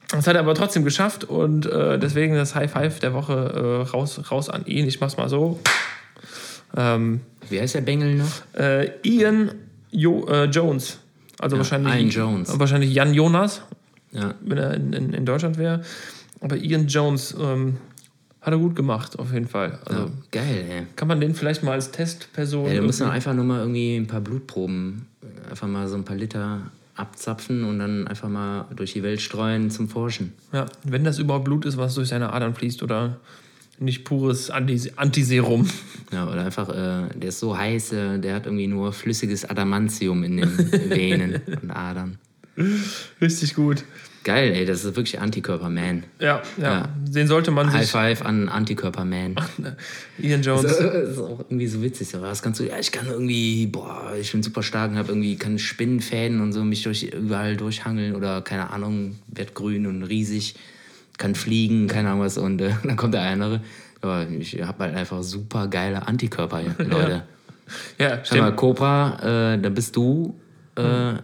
[0.09, 3.33] Das hat er aber trotzdem geschafft und äh, deswegen das High Five der Woche
[3.85, 4.87] äh, raus, raus an ihn.
[4.87, 5.59] Ich mach's mal so.
[6.77, 8.43] Ähm, Wie heißt der Bengel noch?
[8.59, 9.53] äh, Ian
[9.91, 10.99] jo äh, Jones.
[11.39, 12.59] Also wahrscheinlich, Ian Jones.
[12.59, 13.63] wahrscheinlich Jan Jonas,
[14.13, 14.35] Ja.
[14.41, 15.83] wenn er in, in, in Deutschland wäre.
[16.41, 17.77] Aber Ian Jones ähm,
[18.41, 19.79] hat er gut gemacht, auf jeden Fall.
[19.85, 20.11] Also ja.
[20.31, 20.87] Geil, ey.
[20.97, 22.67] kann man den vielleicht mal als Testperson.
[22.67, 25.07] Ja, doch irgendwie- einfach nur mal irgendwie ein paar Blutproben,
[25.51, 26.61] einfach mal so ein paar Liter
[26.95, 30.33] abzapfen und dann einfach mal durch die Welt streuen zum Forschen.
[30.53, 33.19] ja, wenn das überhaupt Blut ist, was durch seine Adern fließt oder
[33.79, 35.69] nicht pures Antis Antiserum.
[36.13, 40.23] Ja, oder einfach, äh, der ist so heiß, äh, der hat irgendwie nur flüssiges Adamantium
[40.25, 40.59] in den
[40.91, 42.19] Venen und Adern.
[43.21, 43.85] Richtig gut.
[44.25, 46.03] Geil, ey, das ist wirklich Antikörper-Man.
[46.19, 46.89] Ja, ja, Ja.
[47.07, 47.93] Den sollte man High sich.
[47.93, 49.37] Five an Antikörper-Man.
[50.19, 50.63] Ian Jones.
[50.63, 52.09] Das ist auch irgendwie so witzig.
[52.09, 55.09] So, was kannst du, ja, ich kann irgendwie, boah, ich bin super stark und hab
[55.09, 60.03] irgendwie, kann Spinnenfäden und so mich durch, überall durchhangeln oder keine Ahnung, werd grün und
[60.03, 60.57] riesig,
[61.19, 62.39] kann fliegen, keine Ahnung was.
[62.39, 63.61] Und äh, dann kommt der andere.
[64.01, 67.23] Aber ich hab halt einfach super geile Antikörper, Leute.
[67.99, 68.55] Ja, Schau mal.
[68.55, 70.39] Cobra, äh, da bist du,
[70.77, 71.15] äh,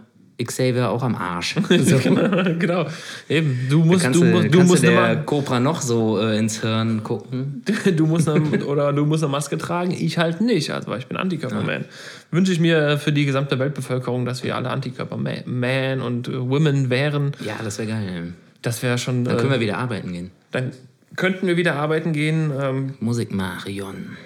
[0.43, 1.55] Xavier auch am Arsch.
[1.83, 1.97] So.
[1.99, 2.87] genau.
[3.29, 7.03] Eben, du musst, Kannst du musst, du musst der Cobra noch so äh, ins Hirn
[7.03, 7.63] gucken?
[7.95, 9.91] du musst eine, oder du musst eine Maske tragen.
[9.91, 11.85] Ich halt nicht, also weil ich bin Antikörperman.
[12.31, 17.31] Wünsche ich mir für die gesamte Weltbevölkerung, dass wir alle Antikörperman und äh, Women wären.
[17.45, 18.33] Ja, das wäre geil.
[18.63, 19.23] Das wäre schon.
[19.23, 20.31] Dann können äh, wir wieder arbeiten gehen.
[20.51, 20.71] dann
[21.15, 22.51] könnten wir wieder arbeiten gehen.
[22.59, 24.17] Ähm, Musik Marion.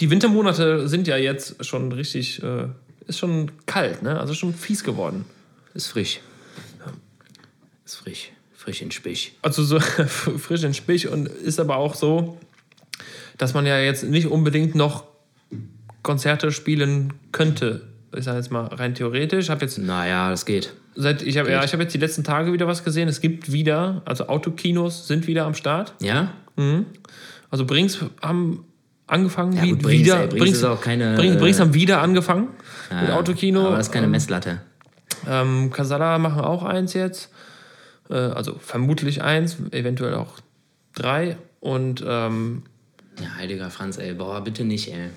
[0.00, 2.66] die Wintermonate sind ja jetzt schon richtig, äh,
[3.06, 4.18] ist schon kalt, ne?
[4.18, 5.24] Also schon fies geworden.
[5.74, 6.20] Ist frisch.
[7.84, 8.32] Ist frisch.
[8.54, 9.36] Frisch in Spich.
[9.42, 9.78] Also so
[10.38, 12.40] frisch in Spich und ist aber auch so,
[13.38, 15.04] dass man ja jetzt nicht unbedingt noch
[16.02, 17.82] Konzerte spielen könnte.
[18.16, 19.50] Ich sage jetzt mal rein theoretisch.
[19.50, 20.72] Habe jetzt Naja, das geht.
[20.96, 23.08] Seit ich habe ja, ich habe jetzt die letzten Tage wieder was gesehen.
[23.08, 25.94] Es gibt wieder, also Autokinos sind wieder am Start.
[26.00, 26.32] Ja?
[27.50, 28.64] Also Brings haben
[29.06, 31.74] angefangen Ja, wie, gut, Brings, wieder ey, Brings ist auch keine, Brings, äh, Brings haben
[31.74, 32.48] wieder angefangen
[32.90, 33.66] mit Ja, Autokino.
[33.66, 34.60] Aber das ist keine Ähm, Messlatte.
[35.28, 37.30] Ähm, Casala machen auch eins jetzt.
[38.10, 40.38] Äh, also vermutlich eins, eventuell auch
[40.94, 41.36] drei.
[41.60, 42.62] Und ähm,
[43.20, 44.14] Ja, heiliger Franz, ey.
[44.14, 45.10] Boah, bitte nicht, ey.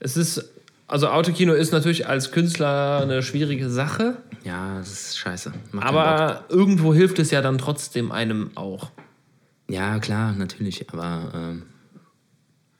[0.00, 0.50] es ist,
[0.86, 5.52] also Autokino ist natürlich als Künstler eine schwierige Sache, Ja, das ist scheiße.
[5.72, 8.90] Macht aber irgendwo hilft es ja dann trotzdem einem auch.
[9.68, 10.86] Ja, klar, natürlich.
[10.92, 11.62] Aber ähm,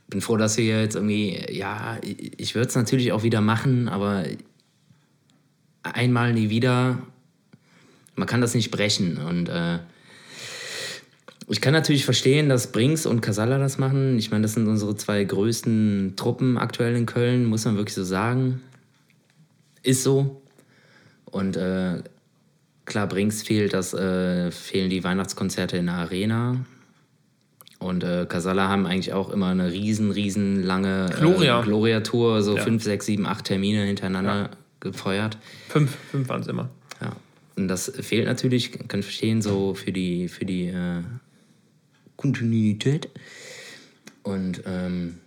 [0.08, 3.88] bin froh, dass wir jetzt irgendwie, ja, ich ich würde es natürlich auch wieder machen,
[3.88, 4.24] aber
[5.82, 6.98] einmal nie wieder.
[8.16, 9.18] Man kann das nicht brechen.
[9.18, 9.78] Und äh,
[11.48, 14.18] ich kann natürlich verstehen, dass Brinks und Casalla das machen.
[14.18, 18.04] Ich meine, das sind unsere zwei größten Truppen aktuell in Köln, muss man wirklich so
[18.04, 18.61] sagen.
[19.83, 20.40] Ist so.
[21.26, 22.02] Und äh,
[22.87, 26.64] klar, Brinks fehlt, das äh, fehlen die Weihnachtskonzerte in der Arena.
[27.78, 31.61] Und äh, Casalla haben eigentlich auch immer eine riesen, riesen lange Gloria.
[31.61, 32.62] äh, Gloria-Tour, so Ja.
[32.62, 35.37] fünf, sechs, sieben, acht Termine hintereinander gefeuert.
[35.68, 36.70] Fünf, fünf waren es immer.
[37.02, 37.12] Ja.
[37.57, 41.02] Und das fehlt natürlich, kann ich verstehen, so für die, für die äh,
[42.24, 43.10] Kontinuität.
[44.22, 45.18] Und ähm,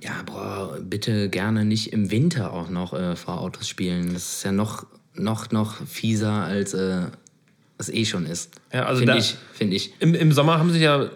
[0.00, 4.14] ja, boah, bitte gerne nicht im Winter auch noch äh, vor Autos spielen.
[4.14, 7.06] Das ist ja noch, noch, noch fieser, als äh,
[7.78, 8.52] es eh schon ist.
[8.72, 9.94] Ja, also Finde ich, finde ich.
[9.98, 11.10] Im, Im Sommer haben sie ja,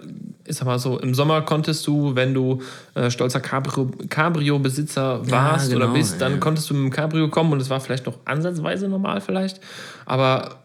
[0.44, 2.60] ist aber so, im Sommer konntest du, wenn du
[2.94, 6.38] äh, stolzer Cabrio- Cabrio-Besitzer warst genau, oder bist, dann ja.
[6.38, 9.60] konntest du mit dem Cabrio kommen und es war vielleicht noch ansatzweise normal vielleicht.
[10.04, 10.63] Aber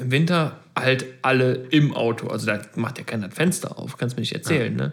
[0.00, 2.28] im Winter halt alle im Auto.
[2.28, 4.92] Also da macht ja keiner das Fenster auf, kannst mir nicht erzählen, ne?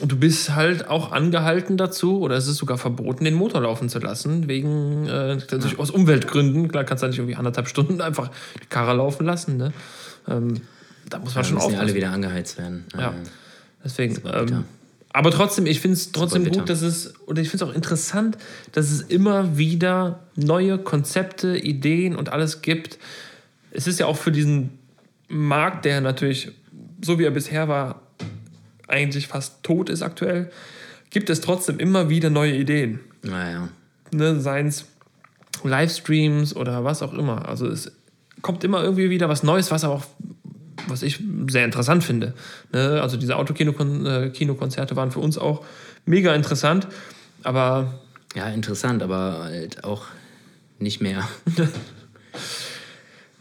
[0.00, 3.88] Und du bist halt auch angehalten dazu, oder es ist sogar verboten, den Motor laufen
[3.88, 6.68] zu lassen, wegen, äh, natürlich aus Umweltgründen.
[6.68, 8.30] Klar kannst du nicht irgendwie anderthalb Stunden einfach
[8.62, 9.72] die Karre laufen lassen, ne?
[10.26, 10.62] Ähm,
[11.08, 11.94] da muss man Da schon ja alle aufpassen.
[11.94, 12.86] wieder angeheizt werden.
[12.98, 13.10] Ja.
[13.10, 13.12] Äh,
[13.84, 14.16] Deswegen.
[14.32, 14.64] Ähm,
[15.12, 18.36] aber trotzdem, ich finde es trotzdem gut, dass es, und ich finde es auch interessant,
[18.72, 22.98] dass es immer wieder neue Konzepte, Ideen und alles gibt.
[23.74, 24.78] Es ist ja auch für diesen
[25.28, 26.52] Markt, der natürlich,
[27.02, 28.00] so wie er bisher war,
[28.88, 30.50] eigentlich fast tot ist aktuell,
[31.10, 33.00] gibt es trotzdem immer wieder neue Ideen.
[33.22, 33.68] Naja.
[34.12, 34.86] Ne, Seien es
[35.62, 37.48] Livestreams oder was auch immer.
[37.48, 37.92] Also es
[38.42, 40.04] kommt immer irgendwie wieder was Neues, was aber auch,
[40.88, 42.34] was ich sehr interessant finde.
[42.72, 43.00] Ne?
[43.00, 45.64] Also diese Autokino-Konzerte waren für uns auch
[46.04, 46.86] mega interessant.
[47.42, 47.94] Aber
[48.34, 50.04] Ja, interessant, aber halt auch
[50.78, 51.26] nicht mehr.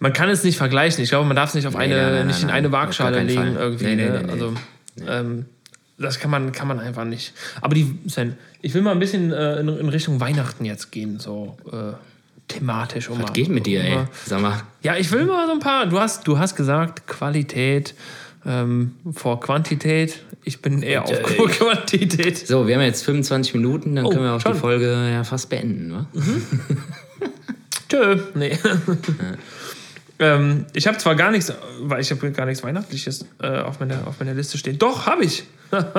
[0.03, 1.01] man kann es nicht vergleichen.
[1.01, 3.41] Ich glaube, man darf es nicht auf eine, nein, nein, nicht in eine Waagschale legen
[3.41, 3.55] Fall.
[3.55, 3.85] irgendwie.
[3.85, 4.23] Nee, nee, ne?
[4.25, 4.31] nee.
[4.31, 4.53] Also
[5.07, 5.45] ähm,
[5.97, 7.33] das kann man, kann man einfach nicht.
[7.61, 11.19] Aber die, Sven, ich will mal ein bisschen äh, in, in Richtung Weihnachten jetzt gehen,
[11.19, 11.93] so äh,
[12.49, 13.09] thematisch.
[13.09, 13.97] Um Was mal- geht mit dir, um ey?
[14.25, 14.61] Sag mal.
[14.81, 15.85] Ja, ich will mal so ein paar.
[15.85, 17.95] Du hast, du hast gesagt, Qualität
[18.45, 20.19] ähm, vor Quantität.
[20.43, 22.45] Ich bin eher auf äh, Quantität.
[22.45, 24.51] So, wir haben jetzt 25 Minuten, dann Oh, können wir auch schon.
[24.51, 26.05] die Folge ja fast beenden, wa?
[27.89, 28.17] Tschö.
[28.35, 28.57] Nee.
[30.23, 34.07] Ähm, ich habe zwar gar nichts, weil ich habe gar nichts Weihnachtliches äh, auf, meiner,
[34.07, 34.79] auf meiner Liste stehen.
[34.79, 35.43] Doch, habe ich.
[35.71, 35.95] Sagt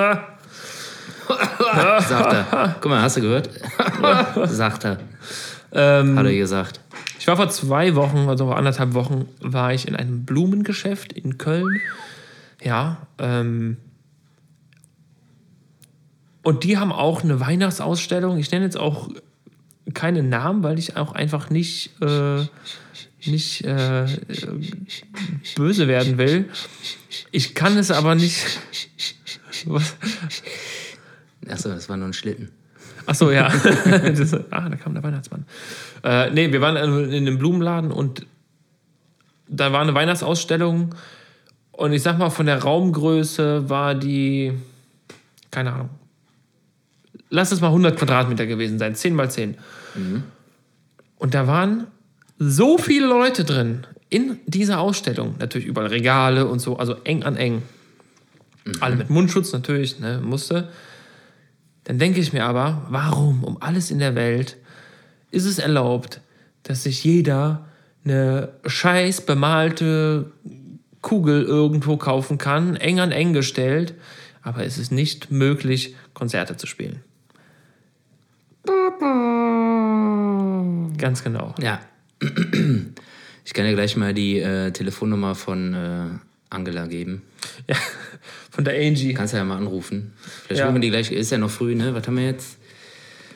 [2.33, 2.75] er.
[2.81, 3.49] Guck mal, hast du gehört?
[4.45, 4.99] Sagt er.
[5.71, 6.79] ähm, Hat er gesagt.
[7.19, 11.37] Ich war vor zwei Wochen, also vor anderthalb Wochen, war ich in einem Blumengeschäft in
[11.37, 11.79] Köln.
[12.63, 13.77] Ja, ähm,
[16.43, 18.37] und die haben auch eine Weihnachtsausstellung.
[18.37, 19.09] Ich nenne jetzt auch
[19.93, 22.45] keine Namen, weil ich auch einfach nicht, äh,
[23.27, 24.05] nicht äh,
[25.55, 26.49] böse werden will.
[27.31, 28.59] Ich kann es aber nicht.
[29.65, 29.95] Was?
[31.47, 32.51] Achso, das war nur ein Schlitten.
[33.05, 33.49] Ach so, ja.
[33.85, 35.45] das, ah, da kam der Weihnachtsmann.
[36.03, 38.25] Äh, nee, wir waren in einem Blumenladen und
[39.47, 40.95] da war eine Weihnachtsausstellung
[41.71, 44.53] und ich sag mal, von der Raumgröße war die,
[45.51, 45.89] keine Ahnung,
[47.29, 49.57] lass es mal 100 Quadratmeter gewesen sein, 10 mal 10.
[51.17, 51.87] Und da waren
[52.37, 55.35] so viele Leute drin in dieser Ausstellung.
[55.39, 57.63] Natürlich überall Regale und so, also eng an eng.
[58.79, 60.69] Alle mit Mundschutz natürlich, ne, musste.
[61.83, 64.57] Dann denke ich mir aber, warum um alles in der Welt
[65.31, 66.21] ist es erlaubt,
[66.63, 67.65] dass sich jeder
[68.03, 70.31] eine scheiß bemalte
[71.01, 73.93] Kugel irgendwo kaufen kann, eng an eng gestellt,
[74.41, 77.03] aber es ist nicht möglich, Konzerte zu spielen.
[80.97, 81.53] Ganz genau.
[81.59, 81.79] Ja.
[83.45, 86.05] Ich kann dir gleich mal die äh, Telefonnummer von äh,
[86.49, 87.21] Angela geben.
[87.67, 87.75] Ja,
[88.49, 89.13] von der Angie.
[89.13, 90.13] Kannst ja mal anrufen.
[90.45, 90.65] Vielleicht Ja.
[90.65, 91.11] rufen wir die gleich.
[91.11, 91.93] Ist ja noch früh, ne?
[91.93, 92.57] Was haben wir jetzt?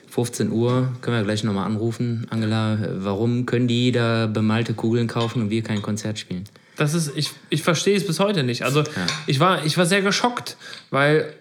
[0.09, 0.91] 15 Uhr.
[1.01, 2.25] Können wir gleich nochmal anrufen.
[2.31, 6.45] Angela, warum können die da bemalte Kugeln kaufen und wir kein Konzert spielen?
[6.77, 8.63] Das ist, ich, ich verstehe es bis heute nicht.
[8.63, 8.83] Also
[9.27, 10.57] ich, war, ich war sehr geschockt,
[10.89, 11.31] weil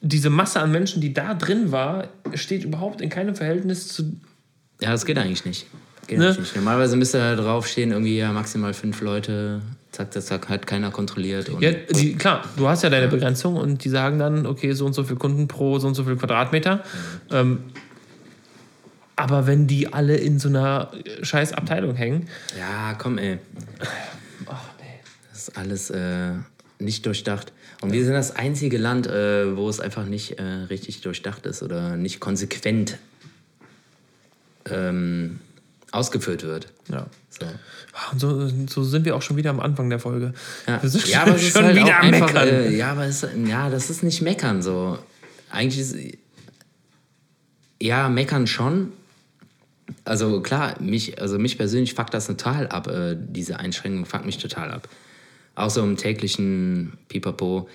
[0.00, 4.16] diese Masse an Menschen, die da drin war, steht überhaupt in keinem Verhältnis zu.
[4.80, 5.66] Ja, das geht eigentlich nicht.
[6.08, 6.34] Geht Ne?
[6.36, 6.56] nicht.
[6.56, 9.60] Normalerweise müsste da draufstehen, irgendwie ja maximal fünf Leute.
[9.92, 11.50] Zack, zack, zack, hat keiner kontrolliert.
[11.60, 14.92] Ja, die, klar, du hast ja deine Begrenzung und die sagen dann, okay, so und
[14.94, 16.82] so viele Kunden pro so und so viel Quadratmeter.
[17.30, 17.60] Ähm,
[19.16, 20.92] aber wenn die alle in so einer
[21.22, 23.38] scheiß Abteilung hängen, Ja, komm, ey.
[24.46, 24.84] ach nee.
[25.30, 26.32] Das ist alles äh,
[26.78, 27.52] nicht durchdacht.
[27.80, 31.62] Und wir sind das einzige Land, äh, wo es einfach nicht äh, richtig durchdacht ist
[31.62, 32.98] oder nicht konsequent
[34.70, 35.40] ähm,
[35.92, 36.68] ausgeführt wird.
[36.90, 37.06] Ja.
[37.30, 37.46] So.
[37.92, 40.34] Ah, Und so, so sind wir auch schon wieder am Anfang der Folge.
[40.66, 42.48] Ja, Wir sind ja aber es ist schon halt wieder am Meckern.
[42.48, 44.98] äh, ja, aber es, ja, das ist nicht meckern so.
[45.50, 45.96] Eigentlich ist
[47.80, 48.92] ja meckern schon.
[50.04, 52.86] Also klar, mich, also mich persönlich fuckt das total ab.
[52.88, 54.88] Äh, diese Einschränkung fuckt mich total ab.
[55.54, 57.68] Auch so im täglichen Pipapo.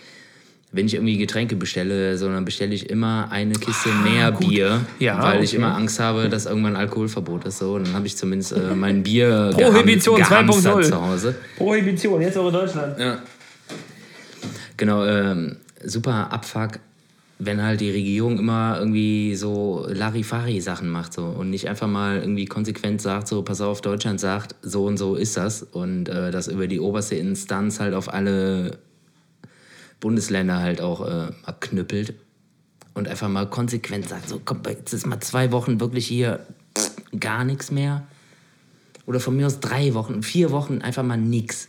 [0.76, 4.50] Wenn ich irgendwie Getränke bestelle, so, dann bestelle ich immer eine Kiste mehr Ah, gut.
[4.50, 5.58] Bier, Ja, weil ich okay.
[5.58, 7.60] immer Angst habe, dass irgendwann Alkoholverbot ist.
[7.60, 10.90] So, dann habe ich zumindest äh, mein Bier Prohibition geham- gehamstert 2.0.
[10.90, 11.36] zu Hause.
[11.58, 13.00] Prohibition, jetzt auch in Deutschland.
[13.00, 13.20] Ja.
[14.78, 16.80] Genau, ähm, super Abfuck,
[17.40, 22.46] wenn halt die Regierung immer irgendwie so Larifari-Sachen macht so und nicht einfach mal irgendwie
[22.46, 26.48] konsequent sagt, so pass auf, Deutschland sagt, so und so ist das und äh, das
[26.48, 28.78] über die oberste Instanz halt auf alle
[30.04, 32.14] Bundesländer halt auch äh, abknüppelt
[32.94, 36.46] und einfach mal konsequent sagt, so komm, jetzt ist mal zwei Wochen wirklich hier
[37.18, 38.06] gar nichts mehr.
[39.06, 41.68] Oder von mir aus drei Wochen, vier Wochen einfach mal nix.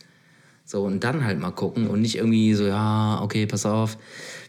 [0.65, 3.97] So, und dann halt mal gucken und nicht irgendwie so, ja, okay, pass auf,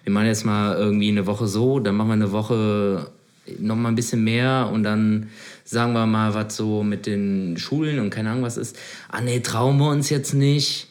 [0.03, 3.13] wir machen jetzt mal irgendwie eine Woche so, dann machen wir eine Woche
[3.61, 5.31] noch mal ein bisschen mehr und dann
[5.63, 8.77] sagen wir mal, was so mit den Schulen und keine Ahnung was ist.
[9.09, 10.89] Ah, nee, trauen wir uns jetzt nicht.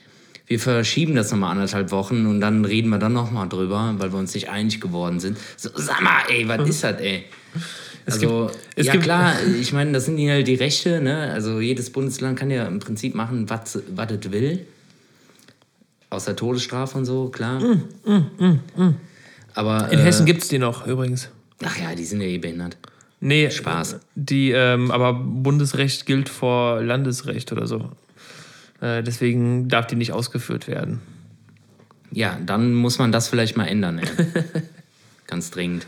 [0.47, 4.19] Wir verschieben das nochmal anderthalb Wochen und dann reden wir dann nochmal drüber, weil wir
[4.19, 5.37] uns nicht einig geworden sind.
[5.57, 7.23] So, sag mal, ey, was ist das, ey?
[8.05, 11.31] Also, gibt- es ja klar, ich meine, das sind ja die Rechte, ne?
[11.33, 14.67] Also jedes Bundesland kann ja im Prinzip machen, was es will.
[16.11, 17.59] Außer Todesstrafe und so, klar.
[19.55, 21.29] Aber, Mm, In äh, Hessen gibt es die noch übrigens.
[21.63, 22.77] ach ja, die sind ja eh behindert.
[23.21, 23.97] Nee, Spaß.
[24.13, 27.89] Die, ähm, aber Bundesrecht gilt vor Landesrecht oder so.
[28.81, 31.01] Äh, deswegen darf die nicht ausgeführt werden.
[32.11, 34.07] Ja, dann muss man das vielleicht mal ändern, ey.
[35.27, 35.87] Ganz dringend.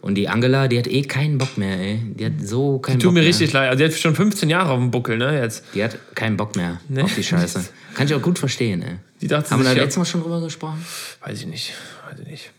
[0.00, 2.00] Und die Angela, die hat eh keinen Bock mehr, ey.
[2.16, 3.28] Die hat so keinen Tut Bock mir mehr.
[3.28, 3.68] richtig leid.
[3.70, 5.40] Also, die hat schon 15 Jahre auf dem Buckel, ne?
[5.40, 5.64] Jetzt.
[5.74, 7.02] Die hat keinen Bock mehr Nee.
[7.02, 7.64] auf die Scheiße.
[7.94, 8.96] Kann ich auch gut verstehen, ey.
[9.20, 10.84] Die dachte Haben wir da letztes Mal schon drüber gesprochen?
[11.24, 11.74] Weiß ich nicht.
[12.08, 12.50] Weiß ich nicht.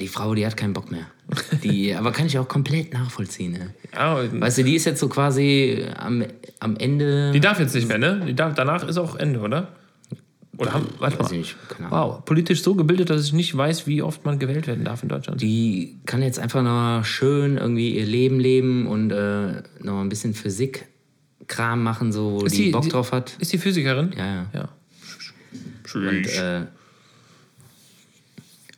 [0.00, 1.06] Die Frau, die hat keinen Bock mehr.
[1.62, 3.66] Die, aber kann ich auch komplett nachvollziehen, ey.
[3.94, 6.24] Ja, Weißt du, die ist jetzt so quasi am,
[6.60, 7.32] am Ende.
[7.32, 8.22] die darf jetzt nicht mehr, ne?
[8.26, 9.68] Die darf, danach ist auch Ende, oder?
[10.58, 11.24] Oder haben, warte mal.
[11.26, 11.56] ich nicht.
[11.90, 15.08] Wow, politisch so gebildet, dass ich nicht weiß, wie oft man gewählt werden darf in
[15.08, 15.40] Deutschland.
[15.40, 20.34] Die kann jetzt einfach noch schön irgendwie ihr Leben leben und äh, noch ein bisschen
[20.34, 23.34] Physik-Kram machen, so wo die, die- Bock die- drauf hat.
[23.40, 24.12] Ist die Physikerin?
[24.16, 24.46] Ja, ja.
[24.54, 24.68] Ja.
[25.94, 26.66] Und, äh,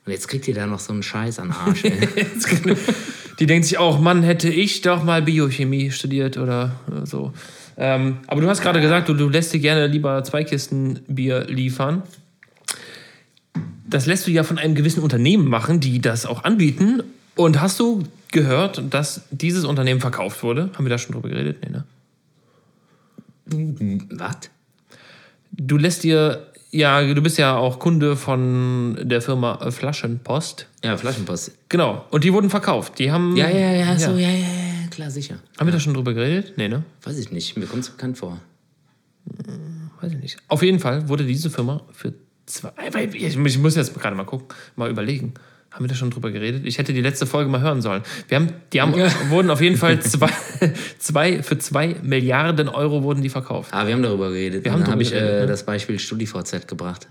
[0.06, 1.82] und jetzt kriegt ihr da noch so einen Scheiß an Arsch.
[3.38, 7.32] Die denkt sich auch, Mann, hätte ich doch mal Biochemie studiert oder äh, so.
[7.76, 11.44] Ähm, aber du hast gerade gesagt, du, du lässt dir gerne lieber zwei Kisten Bier
[11.44, 12.02] liefern.
[13.86, 17.02] Das lässt du ja von einem gewissen Unternehmen machen, die das auch anbieten.
[17.34, 20.70] Und hast du gehört, dass dieses Unternehmen verkauft wurde?
[20.74, 21.58] Haben wir da schon drüber geredet?
[21.62, 21.84] Nee, ne?
[24.10, 24.50] Was?
[25.52, 30.66] Du lässt dir, ja, du bist ja auch Kunde von der Firma Flaschenpost.
[30.82, 31.52] Ja, Flaschenpost.
[31.68, 32.04] Genau.
[32.10, 32.98] Und die wurden verkauft.
[32.98, 33.36] Die haben.
[33.36, 35.36] Ja, ja, ja, so, ja, ja, ja, klar, sicher.
[35.58, 36.54] Haben wir da schon drüber geredet?
[36.56, 36.82] Nee, ne?
[37.04, 38.40] Weiß ich nicht, mir kommt es bekannt vor.
[40.00, 40.36] Weiß ich nicht.
[40.48, 42.12] Auf jeden Fall wurde diese Firma für
[42.46, 42.72] zwei.
[43.12, 45.34] ich muss jetzt gerade mal gucken, mal überlegen.
[45.74, 46.62] Haben wir da schon drüber geredet?
[46.66, 48.02] Ich hätte die letzte Folge mal hören sollen.
[48.28, 48.94] Wir haben, die haben,
[49.28, 50.30] wurden auf jeden Fall zwei,
[50.98, 53.70] zwei, für zwei Milliarden Euro wurden die verkauft.
[53.72, 54.64] Ah, wir haben darüber geredet.
[54.64, 55.46] Wir haben dann habe ich geredet, äh, ne?
[55.48, 57.08] das Beispiel StudiVZ gebracht.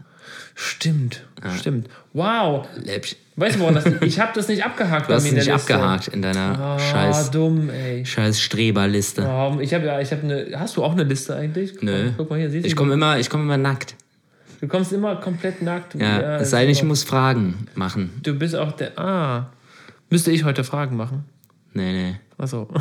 [0.56, 1.26] Stimmt,
[1.60, 1.90] stimmt.
[2.14, 2.66] Wow.
[2.86, 3.18] Läppsch.
[3.36, 3.86] Weißt du, woran das?
[4.02, 5.10] Ich habe das nicht abgehakt.
[5.10, 5.74] Du hast es nicht der Liste.
[5.74, 8.06] abgehakt in deiner Ah, scheiß, dumm, ey.
[8.06, 9.28] scheiß Streberliste.
[9.28, 10.48] Oh, ich habe ja, ich habe eine.
[10.58, 11.74] Hast du auch eine Liste eigentlich?
[11.74, 12.12] Guck Nö.
[12.16, 12.68] Guck mal hier, siehst du?
[12.68, 13.96] Ich komme immer, ich komm immer nackt.
[14.64, 15.94] Du kommst immer komplett nackt.
[15.96, 18.12] Ja, es sei denn, ich muss Fragen machen.
[18.24, 18.98] Du bist auch der.
[18.98, 19.52] Ah.
[20.10, 21.26] Müsste ich heute Fragen machen?
[21.74, 22.16] Nee, nee.
[22.38, 22.70] Achso.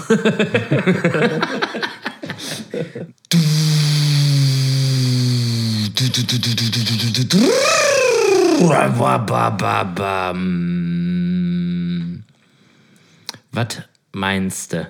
[13.50, 14.86] Was meinst du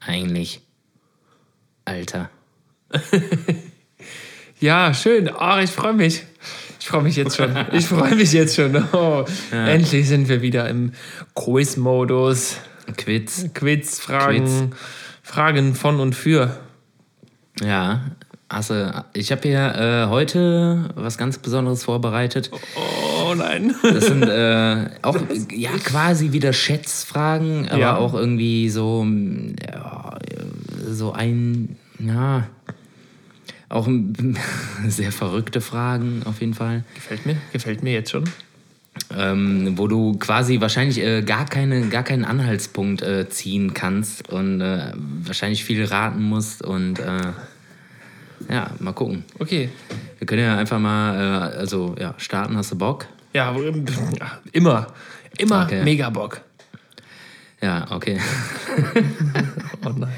[0.00, 0.60] eigentlich,
[1.84, 2.30] Alter?
[4.62, 5.28] Ja, schön.
[5.28, 6.22] Oh, ich freue mich.
[6.78, 7.50] Ich freue mich jetzt schon.
[7.72, 8.76] Ich freue mich jetzt schon.
[8.92, 10.92] Oh, Endlich sind wir wieder im
[11.34, 12.58] Quiz-Modus.
[12.96, 13.46] Quiz.
[13.54, 14.70] Quiz, Fragen,
[15.24, 16.56] Fragen von und für.
[17.60, 18.02] Ja,
[18.48, 22.52] also ich habe hier äh, heute was ganz Besonderes vorbereitet.
[22.76, 23.74] Oh nein.
[23.82, 25.16] Das sind äh, auch
[25.52, 27.96] ja quasi wieder Schätzfragen, aber Ja.
[27.96, 29.04] auch irgendwie so
[29.60, 30.18] ja,
[30.88, 32.46] so ein ja
[33.72, 33.88] auch
[34.88, 37.36] sehr verrückte Fragen auf jeden Fall, Gefällt mir.
[37.52, 38.24] Gefällt mir jetzt schon.
[39.16, 44.60] ähm, wo du quasi wahrscheinlich äh, gar keine gar keinen Anhaltspunkt äh, ziehen kannst und
[44.60, 44.92] äh,
[45.24, 47.32] wahrscheinlich viel raten musst und äh,
[48.50, 49.24] ja mal gucken.
[49.38, 49.70] Okay.
[50.18, 52.56] Wir können ja einfach mal äh, also ja starten.
[52.56, 53.06] Hast du Bock?
[54.18, 54.86] Ja, immer.
[55.38, 55.82] Immer Okay.
[55.82, 56.42] mega Bock.
[57.62, 58.18] Ja, okay.
[59.84, 60.12] Oh nein.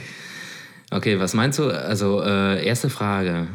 [0.95, 1.71] Okay, was meinst du?
[1.71, 3.49] Also, äh, erste Frage.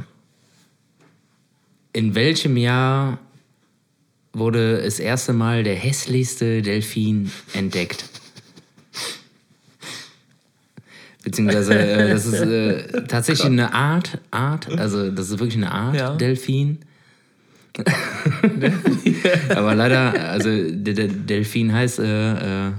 [1.93, 3.17] In welchem Jahr
[4.33, 8.03] wurde das erste Mal der hässlichste Delfin entdeckt?
[11.23, 15.95] Beziehungsweise, äh, das ist äh, tatsächlich eine Art, Art, also das ist wirklich eine Art
[15.95, 16.15] Ja.
[16.15, 16.79] Delfin.
[19.55, 22.71] Aber leider, also der, der Delfin heißt äh, äh,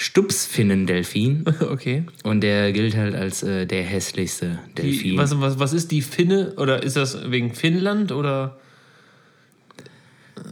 [0.00, 1.44] Stupsfinnendelfin.
[1.60, 2.04] Okay.
[2.22, 5.02] Und der gilt halt als äh, der hässlichste Delfin.
[5.12, 6.52] Die, was, was, was ist die Finne?
[6.56, 8.12] Oder ist das wegen Finnland?
[8.12, 8.56] Oder.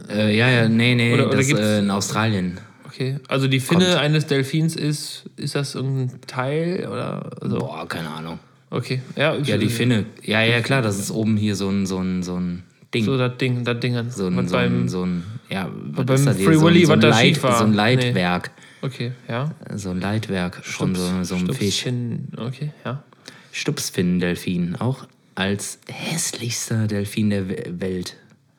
[0.09, 2.59] Äh, ja, ja, nee, nee, Oder- oder das gibt's- äh, in Australien.
[2.85, 3.19] Okay.
[3.27, 3.97] Also die Finne Kommt.
[3.99, 5.23] eines Delfins ist.
[5.37, 6.87] Ist das irgendein Teil?
[6.91, 7.29] Oder.
[7.41, 8.39] Also, Boah, keine Ahnung.
[8.69, 9.01] okay.
[9.15, 10.05] Ja, Ja, die Finne.
[10.23, 13.03] Ja, ja, klar, das ist oben hier so ein, so ein, so ein Ding.
[13.05, 14.07] So So, das Ding, das Ding an.
[14.17, 16.35] ein, Und so, beim, ein, so ein, ja, was beim?
[16.35, 17.57] Free so, ein- Willy, so, ein was da Leit, war.
[17.57, 17.75] so ein Nee.
[17.77, 18.51] Leitwerk.
[18.81, 19.51] Okay, ja.
[19.75, 21.81] So ein Leitwerk von so, so einem Stups, Fisch.
[21.83, 23.03] Finn, Okay, ja.
[23.51, 28.15] Stupsfinnendelfin, auch als hässlichster Delfin der We- Welt.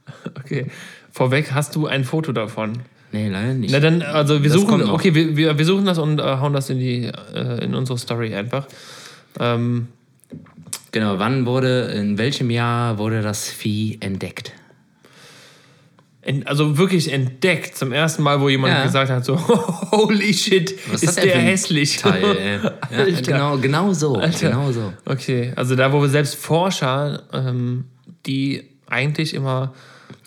[0.38, 0.66] Okay.
[1.12, 2.78] Vorweg, hast du ein Foto davon?
[3.12, 3.70] Nee, leider nicht.
[3.72, 6.52] Na dann, also wir Das suchen, okay, wir, wir, wir suchen das und äh, hauen
[6.52, 8.66] das in die äh, in unsere Story einfach.
[9.40, 9.88] Ähm,
[10.92, 14.53] Genau, wann wurde, in welchem Jahr wurde das Vieh entdeckt?
[16.22, 18.83] en, also wirklich entdeckt zum ersten Mal, wo jemand Ja.
[18.85, 19.37] gesagt hat, so
[19.92, 21.96] holy shit, Was ist der hässlich.
[21.96, 22.72] Teil.
[22.90, 24.16] Ja, genau, genau so.
[24.16, 24.51] Alter.
[24.51, 24.92] Genau so.
[25.07, 27.85] Okay, also da, wo wir selbst Forscher, ähm,
[28.27, 29.74] die eigentlich immer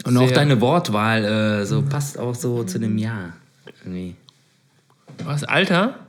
[0.05, 3.33] Und auch deine Wortwahl äh, so passt auch so zu dem Jahr.
[3.83, 4.15] Irgendwie.
[5.23, 5.99] was Alter?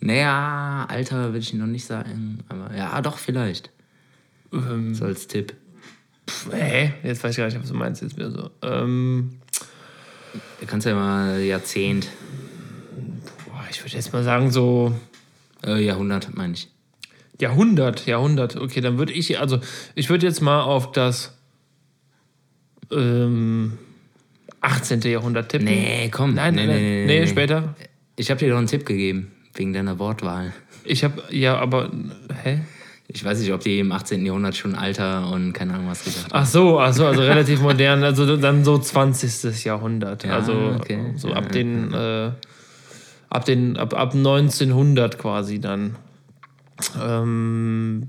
[0.00, 2.40] Naja, Alter würde ich noch nicht sagen.
[2.48, 3.70] Aber ja, doch, vielleicht.
[4.54, 5.54] Ähm, So als Tipp.
[6.28, 6.92] pf, hä?
[7.02, 8.50] Jetzt weiß ich gar nicht, was du meinst jetzt wieder so.
[8.62, 9.38] Ähm,
[10.60, 12.08] Du kannst ja mal Jahrzehnt,
[13.46, 14.92] boah, ich würde jetzt mal sagen so
[15.64, 16.68] äh, Jahrhundert, meine ich.
[17.40, 18.56] Jahrhundert, Jahrhundert.
[18.56, 19.60] Okay, dann würde ich, also
[19.94, 21.36] ich würde jetzt mal auf das
[22.90, 23.78] ähm,
[24.60, 25.02] 18.
[25.02, 25.66] Jahrhundert tippen.
[25.66, 26.34] Nee, komm.
[26.34, 27.26] Nein, nee, nee, nee, nee, nee.
[27.26, 27.76] später.
[28.16, 30.52] Ich habe dir doch einen Tipp gegeben, wegen deiner Wortwahl.
[30.84, 31.90] Ich habe, ja, aber,
[32.42, 32.60] hä?
[33.06, 34.24] Ich weiß nicht, ob die im 18.
[34.24, 36.42] Jahrhundert schon Alter und keine Ahnung was gesagt haben.
[36.42, 39.62] Ach so, ach so, also relativ modern, also dann so 20.
[39.64, 40.24] Jahrhundert.
[40.24, 41.12] Ja, also okay.
[41.16, 42.30] so Ja, ab ja, den, äh,
[43.28, 45.96] ab den, ab, ab 1900 quasi dann.
[47.00, 48.08] Ähm,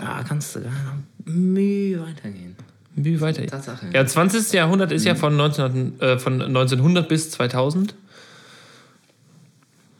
[0.00, 2.56] Ja, kannst du gar noch Mühe weitergehen.
[2.96, 3.46] wie weiter?
[3.46, 3.86] Tatsache.
[3.92, 4.52] Ja, 20.
[4.52, 5.18] Jahrhundert ist ja Mhm.
[5.18, 7.94] von, 1900, äh, von 1900 bis 2000.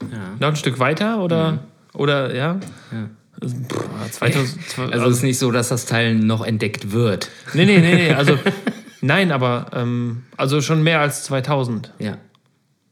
[0.01, 0.07] Ja.
[0.39, 1.59] Noch ein Stück weiter oder, Mhm.
[1.93, 2.59] oder ja?
[2.91, 3.09] ja.
[3.41, 7.29] Also, pff, 2000, zwei- Also es ist nicht so, dass das Teil noch entdeckt wird.
[7.53, 8.37] nee, nee, nee, nee, also
[9.01, 11.93] nein, aber ähm, also schon mehr als 2000.
[11.99, 12.17] Ja.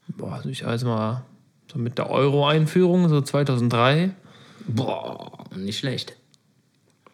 [0.08, 1.24] Boah, also ich weiß mal,
[1.72, 4.12] so mit der Euro-Einführung, so 2003.
[4.68, 6.16] Boah, nicht schlecht.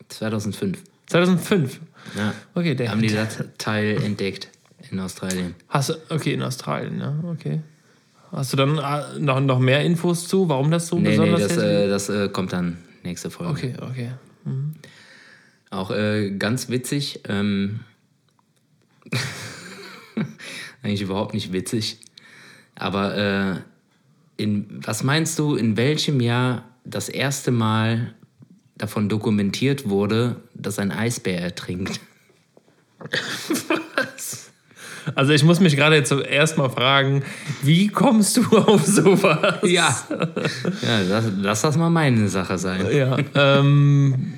[0.09, 0.79] 2005.
[1.07, 1.79] 2005.
[2.17, 2.33] Ja.
[2.55, 4.49] Okay, der Haben die das Teil entdeckt
[4.89, 5.55] in Australien.
[5.69, 7.61] Hast du, okay, in Australien, ja, okay.
[8.31, 11.41] Hast du dann äh, noch, noch mehr Infos zu, warum das so Nee, nee, besonders
[11.41, 11.57] das, ist?
[11.63, 13.51] äh, das äh, kommt dann nächste Folge.
[13.51, 14.11] okay, okay.
[15.69, 17.21] Auch äh, ganz witzig.
[17.27, 17.81] Ähm,
[20.83, 21.99] eigentlich überhaupt nicht witzig.
[22.75, 23.55] Aber äh,
[24.41, 28.15] in, was meinst du, in welchem Jahr das erste Mal
[28.75, 31.99] davon dokumentiert wurde, dass ein Eisbär ertrinkt?
[35.15, 37.23] Also ich muss mich gerade jetzt zuerst mal fragen,
[37.61, 39.59] wie kommst du auf sowas?
[39.63, 39.95] Ja.
[40.81, 42.85] ja, lass, lass das mal meine Sache sein.
[42.91, 43.17] Ja.
[43.35, 44.33] ähm,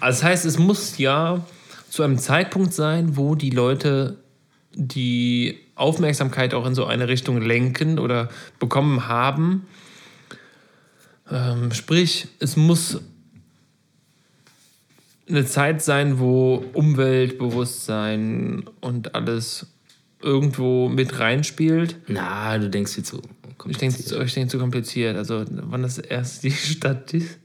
[0.00, 1.44] also das heißt, es muss ja
[1.88, 4.16] zu einem Zeitpunkt sein, wo die Leute
[4.74, 9.66] die Aufmerksamkeit auch in so eine Richtung lenken oder bekommen haben.
[11.30, 13.00] Ähm, sprich, es muss
[15.32, 19.66] eine Zeit sein, wo Umweltbewusstsein und alles
[20.20, 21.96] irgendwo mit reinspielt.
[22.06, 23.20] Na, du denkst viel zu.
[23.68, 25.16] Ich denke, ich denke zu kompliziert.
[25.16, 27.38] Also, wann das erst die Statistik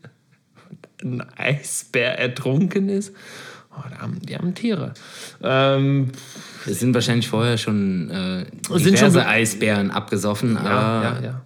[1.04, 3.14] ein Eisbär ertrunken ist.
[3.72, 4.94] Oh, da haben, die haben Tiere.
[5.44, 6.12] Ähm,
[6.66, 8.46] Es sind wahrscheinlich vorher schon äh,
[8.80, 11.42] diverse schon Eisbären abgesoffen, ja, aber ja, ja.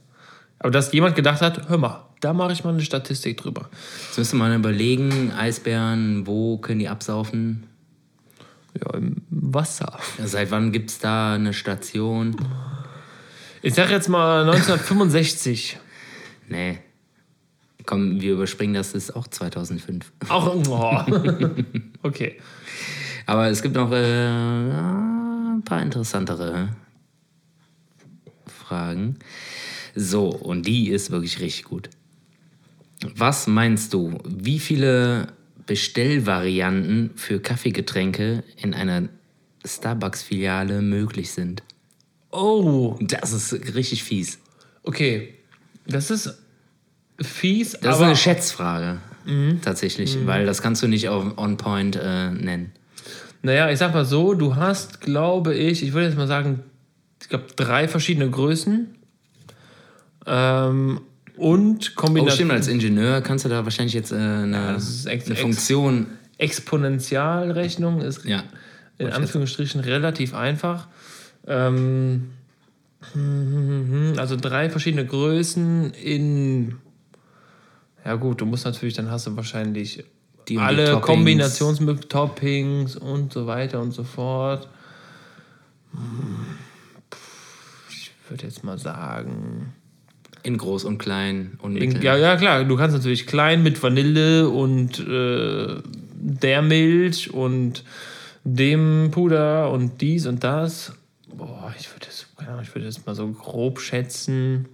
[0.59, 3.69] Aber dass jemand gedacht hat, hör mal, da mache ich mal eine Statistik drüber.
[4.07, 7.67] jetzt müsste man überlegen, Eisbären, wo können die absaufen?
[8.79, 9.99] Ja, im Wasser.
[10.17, 12.35] Ja, Seit wann gibt es da eine Station?
[13.61, 15.77] Ich sag jetzt mal 1965.
[16.47, 16.79] Nee.
[17.85, 20.11] Komm, wir überspringen das, das ist auch 2005.
[20.29, 21.03] Auch, oh.
[22.03, 22.39] okay.
[23.25, 26.69] Aber es gibt noch äh, ein paar interessantere
[28.45, 29.17] Fragen.
[29.95, 31.89] So, und die ist wirklich richtig gut.
[33.15, 35.27] Was meinst du, wie viele
[35.65, 39.09] Bestellvarianten für Kaffeegetränke in einer
[39.65, 41.63] Starbucks-Filiale möglich sind?
[42.31, 44.39] Oh, Das ist richtig fies.
[44.83, 45.35] okay.
[45.87, 46.37] Das ist
[47.19, 48.99] fies, Das ist aber eine Schätzfrage.
[49.63, 52.71] Tatsächlich, weil das kannst du nicht auf On Point äh, nennen.
[53.43, 56.61] Naja, ich sag mal so, du hast, glaube ich, ich würde jetzt mal sagen,
[57.21, 58.95] ich glaube, drei verschiedene Größen.
[60.25, 61.01] Ähm,
[61.37, 62.35] und Oh, Kombination.
[62.35, 66.07] stimmt, als Ingenieur kannst du da wahrscheinlich jetzt äh, eine, ex- eine ex- Funktion.
[66.37, 68.43] Exponentialrechnung ist Ja.
[68.97, 70.87] in Anführungsstrichen relativ einfach.
[71.47, 72.31] Ähm,
[74.17, 76.75] also drei verschiedene Größen in.
[78.05, 80.03] Ja, gut, du musst natürlich, dann hast du wahrscheinlich
[80.47, 81.05] die alle Toppings.
[81.05, 84.67] Kombinationsmöglichkeiten, Toppings und so weiter und so fort.
[85.93, 86.45] Hm,
[87.89, 89.73] Ich würde jetzt mal sagen.
[90.43, 94.49] In groß und klein und In, ja, ja, klar, du kannst natürlich klein mit Vanille
[94.49, 95.81] und äh,
[96.15, 97.83] der Milch und
[98.43, 100.93] dem Puder und dies und das.
[101.27, 102.25] Boah, ich würde das,
[102.63, 104.67] ich würde das mal so grob schätzen.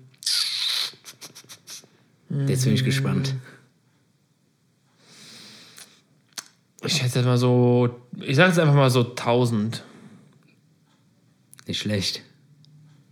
[2.47, 3.35] Jetzt bin ich gespannt.
[6.85, 9.83] Ich schätze jetzt mal so, ich sage jetzt einfach mal so 1000.
[11.67, 12.21] Nicht schlecht.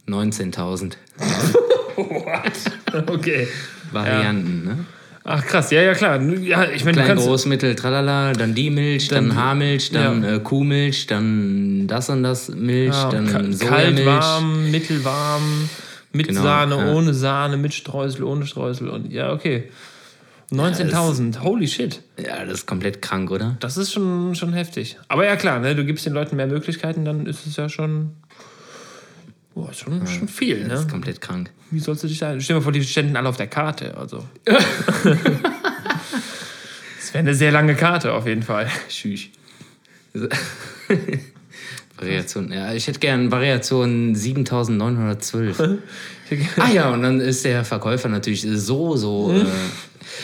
[0.08, 0.94] 19.000
[3.08, 3.48] Okay.
[3.92, 4.78] Varianten, ne?
[5.28, 6.22] Ach krass, ja, ja klar.
[6.22, 9.90] Ja, ich meine, du Klein, kannst, groß, mittel, tralala, dann die Milch, dann, Dann- Haarmilch,
[9.92, 10.36] dann ja.
[10.36, 14.06] äh, Kuhmilch, dann das und das Milch, ja, dann ka- kalt, Sojamilch.
[14.06, 15.70] warm, mittelwarm,
[16.14, 16.94] mit Genau, Sahne, ja.
[16.94, 19.70] ohne Sahne, mit Streusel, ohne Streusel und ja, okay.
[20.52, 22.02] 19.000, holy shit.
[22.24, 23.58] Ja, das ist komplett krank, oder?
[23.62, 24.96] Das ist schon, schon heftig.
[25.08, 28.12] Aber ja, klar, ne, du gibst den Leuten mehr Möglichkeiten, dann ist es ja schon,
[29.56, 30.60] boah, ist schon, schon viel.
[30.60, 30.74] Das Ne?
[30.86, 31.50] ist komplett krank.
[31.72, 32.40] Wie sollst du dich da.
[32.40, 33.98] Stell dir mal vor, die ständen alle auf der Karte.
[33.98, 34.24] Also.
[34.46, 34.56] das
[37.12, 38.70] wäre eine sehr lange Karte auf jeden Fall.
[38.90, 39.22] Tschüss.
[41.98, 45.60] Variation, ja, ich hätte gern Variation 7912.
[46.58, 49.32] ah ja, und dann ist der Verkäufer natürlich so, so.
[49.34, 49.46] Äh,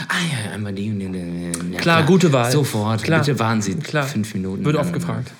[0.09, 0.15] ah
[0.45, 1.73] ja, einmal die und die.
[1.73, 2.51] Ja, Klar, gute Wahl.
[2.51, 3.19] Sofort, Klar.
[3.19, 4.03] bitte warten Sie Klar.
[4.05, 4.65] fünf Minuten.
[4.65, 5.31] Wird oft gefragt.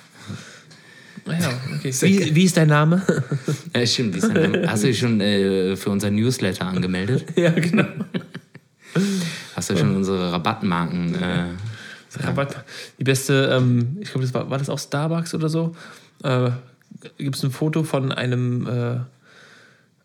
[1.26, 1.92] Ah ja, okay.
[2.00, 3.02] Wie, wie ist dein Name?
[3.74, 4.14] Ja, stimmt.
[4.14, 4.68] wie ist dein Name?
[4.70, 7.24] Hast du dich schon äh, für unser Newsletter angemeldet?
[7.36, 7.86] ja, genau.
[9.54, 11.14] Hast du schon unsere Rabattmarken?
[11.14, 11.44] Äh,
[12.20, 12.64] Rabatt.
[12.98, 15.74] Die beste, ähm, ich glaube, das war, war das auch Starbucks oder so?
[16.22, 16.50] Äh,
[17.18, 18.94] Gibt es ein Foto von einem, äh,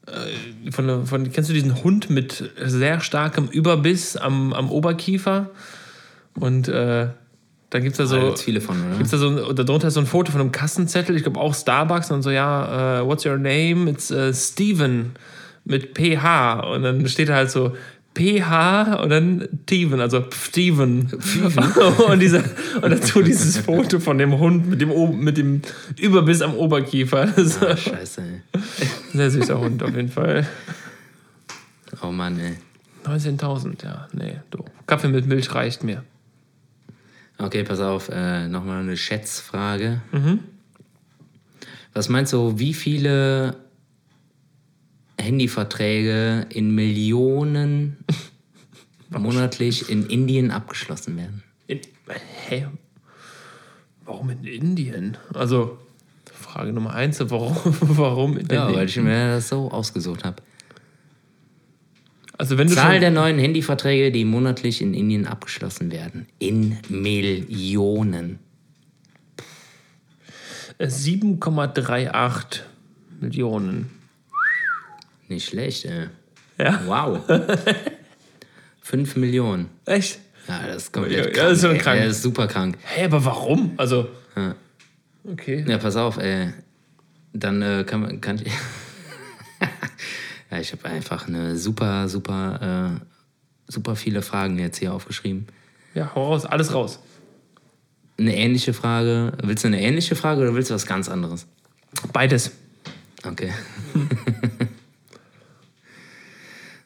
[0.10, 5.50] äh, von, von, kennst du diesen Hund mit sehr starkem Überbiss am, am Oberkiefer?
[6.36, 7.10] Und äh,
[7.78, 8.28] dann gibt es da da so.
[8.28, 8.98] gibt's viele von, oder?
[8.98, 12.12] Gibt's da so darunter ist so ein Foto von einem Kassenzettel, ich glaube auch Starbucks
[12.12, 13.90] und so, ja, äh, what's your name?
[13.90, 15.12] It's äh, Steven
[15.66, 17.76] mit PH und dann steht da halt so
[18.16, 21.08] PH und dann Steven, also Steven.
[22.10, 22.44] und, dieser,
[22.82, 25.62] und dazu dieses Foto von dem Hund mit dem, O- mit dem
[26.00, 27.28] Überbiss am Oberkiefer.
[27.62, 28.88] Ah, scheiße, ey.
[29.14, 30.48] sehr süßer Hund auf jeden Fall.
[32.02, 32.56] Oh Mann, ey.
[33.06, 34.64] 19.000, ja, nee, du.
[34.88, 36.04] Kaffee mit Milch reicht mir.
[37.40, 40.02] Okay, pass auf, äh, nochmal eine Schätzfrage.
[41.94, 43.58] Was meinst du, wie viele
[45.20, 47.98] Handyverträge in Millionen
[49.10, 51.44] monatlich in Indien abgeschlossen werden?
[51.68, 51.82] In,
[52.48, 52.68] hä?
[54.06, 55.18] Warum in Indien?
[55.34, 55.78] Also,
[56.32, 60.42] Frage Nummer eins, warum, warum in Ja, weil ich mir das so ausgesucht habe.
[62.38, 66.28] Also, wenn du Zahl der neuen Handyverträge, die monatlich in Indien abgeschlossen werden.
[66.40, 68.40] In Millionen.
[70.78, 72.60] äh, 7,38
[73.20, 73.90] Millionen.
[75.28, 76.08] Nicht schlecht, ey.
[76.60, 76.82] Ja?
[76.86, 77.22] Wow.
[78.82, 79.70] 5 Millionen.
[79.86, 80.20] Echt?
[80.48, 82.00] Ja, das ist komplett Ja, ja, das ist schon krank.
[82.00, 82.78] Ja, das ist super krank.
[82.84, 83.74] Hä, aber warum?
[83.78, 84.08] Also,
[85.26, 85.66] okay.
[85.68, 86.54] Ja, pass auf, ey.
[87.34, 88.22] Dann äh, kann man.
[88.22, 88.52] Kann ich
[90.52, 95.48] ja, ich habe einfach eine super, super, äh, super viele Fragen jetzt hier aufgeschrieben.
[95.94, 97.00] Ja, hau raus, alles raus.
[98.18, 99.34] Eine ähnliche Frage.
[99.44, 101.48] Willst du eine ähnliche Frage oder willst du was ganz anderes?
[102.14, 102.52] Beides.
[103.24, 103.52] Okay.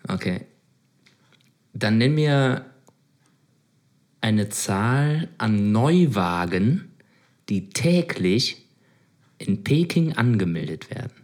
[0.08, 0.42] okay.
[1.74, 2.66] Dann nenn mir
[4.22, 6.92] eine Zahl an Neuwagen,
[7.50, 8.66] die täglich
[9.38, 11.21] in Peking angemeldet werden.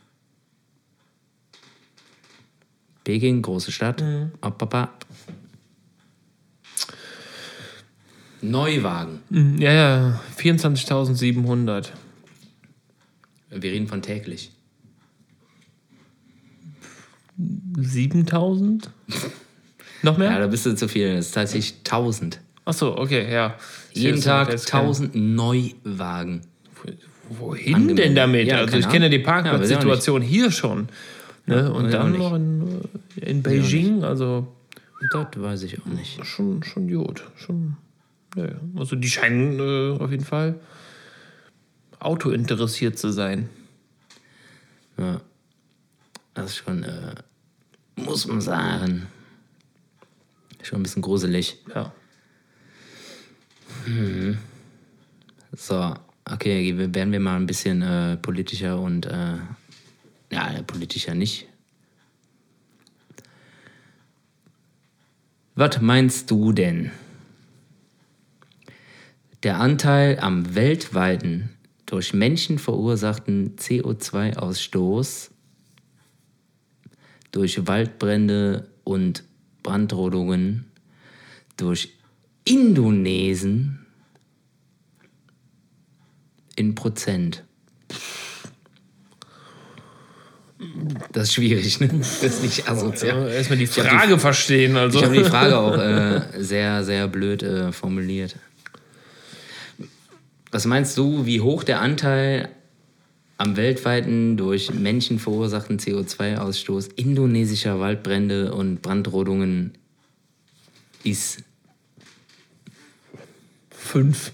[3.07, 4.03] Peking, große Stadt.
[4.41, 4.89] Op, papa.
[8.41, 9.19] Neuwagen.
[9.29, 11.91] Hm, Ja, ja, 24.700.
[13.49, 14.51] Wir reden von täglich.
[17.77, 18.89] 7.000?
[20.03, 20.31] Noch mehr?
[20.31, 21.15] Ja, da bist du zu viel.
[21.15, 22.41] Das ist tatsächlich 1000.
[22.65, 23.55] Achso, okay, ja.
[23.93, 26.41] Jeden Tag jetzt kein- 1000 Neuwagen.
[27.29, 28.05] Wohin angemeldet.
[28.05, 28.47] denn damit?
[28.47, 29.45] Ja, also ich kenne die Ahnung.
[29.45, 30.89] Ja, Parkplatzsituation hier schon.
[31.47, 31.71] Ne?
[31.71, 32.81] Und dann noch in,
[33.21, 34.53] äh, in Beijing, also
[35.11, 36.23] Das weiß ich auch nicht.
[36.25, 37.23] schon, schon gut.
[37.37, 37.77] Schon,
[38.35, 38.49] ja.
[38.75, 40.59] Also die scheinen äh, auf jeden Fall
[41.99, 43.49] Auto interessiert zu sein.
[44.97, 45.21] Ja.
[46.33, 47.15] Das ist schon, äh,
[47.95, 49.07] muss man sagen,
[50.61, 51.57] schon ein bisschen gruselig.
[51.73, 51.93] Ja.
[55.53, 55.93] So,
[56.29, 59.37] okay, werden wir mal ein bisschen äh, politischer und, äh,
[60.31, 61.47] ja, politischer nicht.
[65.55, 66.91] Was meinst du denn?
[69.43, 71.49] Der Anteil am weltweiten
[71.85, 75.31] durch Menschen verursachten CO2-Ausstoß
[77.31, 79.23] durch Waldbrände und
[79.63, 80.65] Brandrodungen
[81.55, 81.97] durch
[82.43, 83.85] Indonesen
[86.55, 87.46] in Prozent.
[91.11, 91.87] Das ist schwierig, ne?
[91.89, 93.27] Das ist nicht asozial.
[93.27, 94.75] Ja, Erstmal die hab die- Frage verstehen.
[94.75, 94.97] Also.
[94.97, 98.35] Ich habe die Frage auch äh, sehr, sehr blöd äh, formuliert.
[100.51, 102.49] Was meinst du, wie hoch der Anteil
[103.37, 109.73] am weltweiten durch Menschen verursachten CO2-Ausstoß indonesischer Waldbrände und Brandrodungen
[111.03, 111.43] ist?
[113.69, 114.31] Fünf.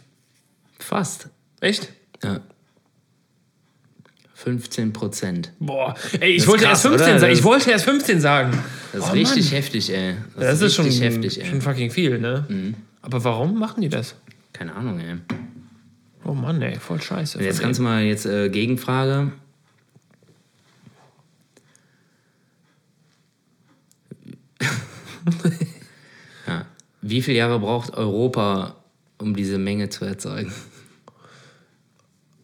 [0.80, 1.28] Fast.
[1.60, 1.90] Echt?
[2.24, 2.40] Ja.
[4.44, 5.52] 15 Prozent.
[5.60, 7.20] Boah, ey, ich Das ist wollte krass, erst 15 oder?
[7.20, 7.32] sagen.
[7.34, 8.64] Ich Das- wollte erst 15 sagen.
[8.92, 9.54] Das ist Oh, richtig Mann.
[9.54, 10.16] heftig, ey.
[10.38, 11.46] Das ist schon, richtig heftig, ey.
[11.46, 11.50] Mhm.
[11.52, 12.74] schon fucking viel, ne?
[13.02, 14.16] Aber warum machen die das?
[14.52, 15.16] Keine Ahnung, ey.
[16.26, 17.42] Oh Mann, ey, voll scheiße.
[17.42, 19.32] Jetzt kannst du mal jetzt äh, Gegenfrage.
[26.48, 26.66] ja.
[27.02, 28.76] Wie viele Jahre braucht Europa,
[29.18, 30.52] um diese Menge zu erzeugen?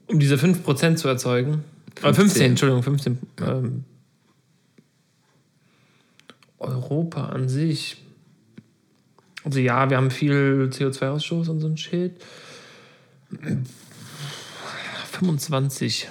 [0.07, 1.63] Um diese 5% zu erzeugen.
[2.01, 3.17] 15, 15 Entschuldigung, 15.
[3.39, 3.57] Ja.
[3.57, 3.83] Ähm,
[6.59, 7.97] Europa an sich.
[9.43, 12.21] Also ja, wir haben viel CO2-Ausstoß und so ein Shit.
[15.11, 16.09] 25.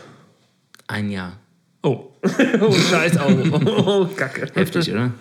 [0.87, 1.39] Ein Jahr.
[1.83, 2.11] Oh.
[2.61, 3.51] oh, scheiß Auge.
[3.53, 4.51] Oh, Kacke.
[4.55, 5.13] Heftig, oder?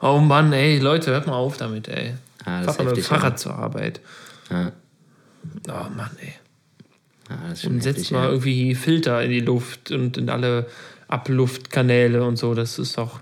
[0.00, 2.14] Oh Mann, ey, Leute, hört mal auf damit, ey.
[2.44, 3.36] Ah, Fahr mal mit dem Fahrrad ja.
[3.36, 4.00] zur Arbeit.
[4.48, 4.72] Ja.
[5.68, 6.32] Oh Mann, ey.
[7.30, 8.30] Ja, und setzt mal ja.
[8.30, 10.66] irgendwie Filter in die Luft und in alle
[11.08, 12.54] Abluftkanäle und so.
[12.54, 13.20] Das ist doch.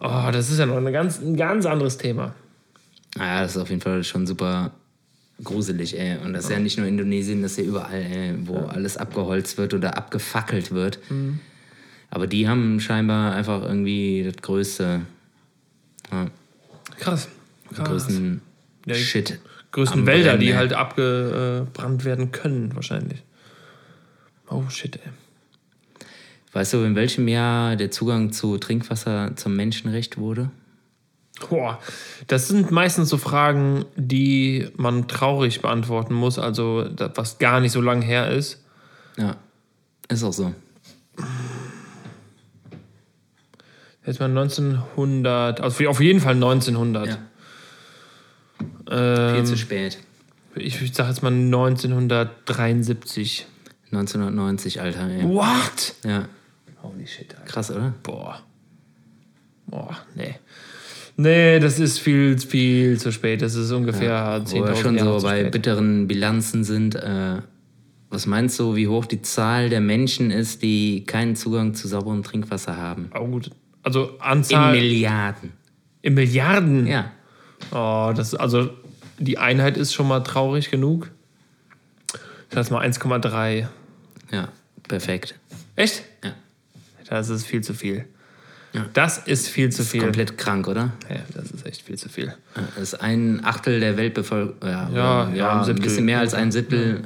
[0.00, 2.34] Oh, das ist ja noch eine ganz, ein ganz anderes Thema.
[3.16, 4.72] Ja, das ist auf jeden Fall schon super
[5.42, 6.18] gruselig, ey.
[6.18, 8.66] Und das ist ja nicht nur Indonesien, das ist ja überall, ey, wo ja.
[8.66, 10.98] alles abgeholzt wird oder abgefackelt wird.
[11.10, 11.40] Mhm.
[12.10, 15.00] Aber die haben scheinbar einfach irgendwie das größte.
[16.10, 16.26] Ja.
[16.98, 17.28] Krass.
[17.74, 17.88] Krass.
[17.88, 18.42] Größten
[18.86, 19.38] ja, Shit.
[19.72, 23.22] Größten Wälder, Brennen, die halt abgebrannt werden können, wahrscheinlich.
[24.48, 25.10] Oh shit, ey.
[26.52, 30.50] Weißt du, in welchem Jahr der Zugang zu Trinkwasser zum Menschenrecht wurde?
[31.48, 31.80] Boah,
[32.26, 37.80] das sind meistens so Fragen, die man traurig beantworten muss, also was gar nicht so
[37.80, 38.62] lang her ist.
[39.16, 39.36] Ja,
[40.08, 40.54] ist auch so.
[44.04, 47.06] Jetzt mal 1900, also auf jeden Fall 1900.
[47.06, 47.18] Ja.
[48.92, 49.98] Ähm, Viel zu spät.
[50.54, 53.46] Ich, ich sag jetzt mal 1973.
[53.90, 55.08] 1990, Alter.
[55.08, 55.24] Ey.
[55.24, 55.94] What?
[56.04, 56.28] Ja.
[56.82, 57.50] Holy shit, Alter.
[57.50, 57.94] Krass, oder?
[58.02, 58.40] Boah.
[59.66, 60.34] Boah, nee.
[61.16, 63.42] Nee, das ist viel, viel zu spät.
[63.42, 65.52] Das ist ungefähr ja, 10.000 Jahre schon so bei spät.
[65.52, 66.94] bitteren Bilanzen sind.
[66.94, 67.42] Äh,
[68.10, 72.22] was meinst du, wie hoch die Zahl der Menschen ist, die keinen Zugang zu sauberem
[72.22, 73.10] Trinkwasser haben?
[73.14, 73.50] Oh, gut.
[73.82, 74.74] Also Anzahl.
[74.74, 75.52] In Milliarden.
[76.02, 76.86] In Milliarden?
[76.86, 77.10] Ja.
[77.70, 78.70] Oh, das, also
[79.22, 81.10] die Einheit ist schon mal traurig genug.
[82.50, 83.66] Das heißt mal 1,3.
[84.30, 84.48] Ja,
[84.88, 85.34] perfekt.
[85.76, 86.04] Echt?
[86.22, 86.32] Ja.
[87.08, 88.06] Das ist viel zu viel.
[88.72, 88.86] Ja.
[88.94, 90.00] Das ist viel zu viel.
[90.00, 90.92] Das ist komplett krank, oder?
[91.08, 92.34] Ja, das ist echt viel zu viel.
[92.54, 97.02] Das ist ein Achtel der Weltbevölkerung, ja, ja, ja, ein, bisschen mehr als ein Siebtel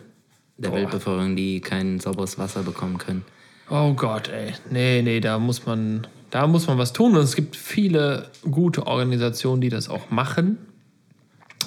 [0.59, 0.77] der Boah.
[0.77, 3.25] Weltbevölkerung, die kein sauberes Wasser bekommen können.
[3.69, 4.55] Oh Gott, ey.
[4.71, 7.17] Nee, nee, da muss man, da muss man was tun.
[7.17, 10.59] Und es gibt viele gute Organisationen, die das auch machen,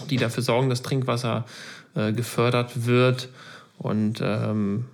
[0.08, 1.46] die dafür sorgen, dass Trinkwasser
[1.96, 3.30] äh, gefördert wird.
[3.78, 4.86] Und ähm,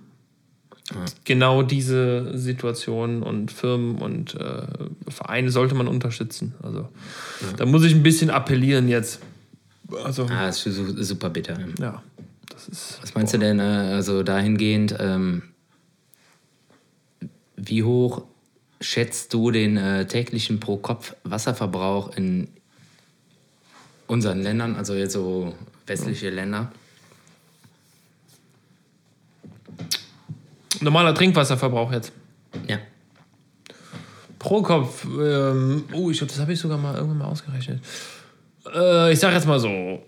[0.94, 1.04] ja.
[1.24, 4.62] Genau diese Situationen und Firmen und äh,
[5.08, 6.54] Vereine sollte man unterstützen.
[6.62, 7.56] Also ja.
[7.56, 9.20] da muss ich ein bisschen appellieren jetzt.
[10.04, 10.76] Also, ah, das ist
[11.08, 11.58] super bitter.
[11.80, 12.02] Ja,
[12.48, 12.98] das ist.
[13.02, 13.38] Was meinst boah.
[13.38, 15.42] du denn, äh, also dahingehend, ähm,
[17.56, 18.22] wie hoch
[18.80, 22.48] schätzt du den äh, täglichen Pro-Kopf-Wasserverbrauch in
[24.06, 25.54] unseren Ländern, also jetzt so
[25.86, 26.70] westliche Länder?
[30.80, 32.12] Normaler Trinkwasserverbrauch jetzt.
[32.68, 32.78] Ja.
[34.38, 37.80] Pro Kopf, ähm, oh, ich glaube, das habe ich sogar mal irgendwann mal ausgerechnet.
[38.72, 40.02] Äh, ich sage jetzt mal so,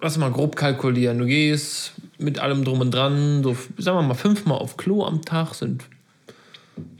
[0.00, 1.18] lass mal grob kalkulieren.
[1.18, 5.22] Du gehst mit allem drum und dran, so, sagen wir mal, fünfmal auf Klo am
[5.22, 5.84] Tag sind,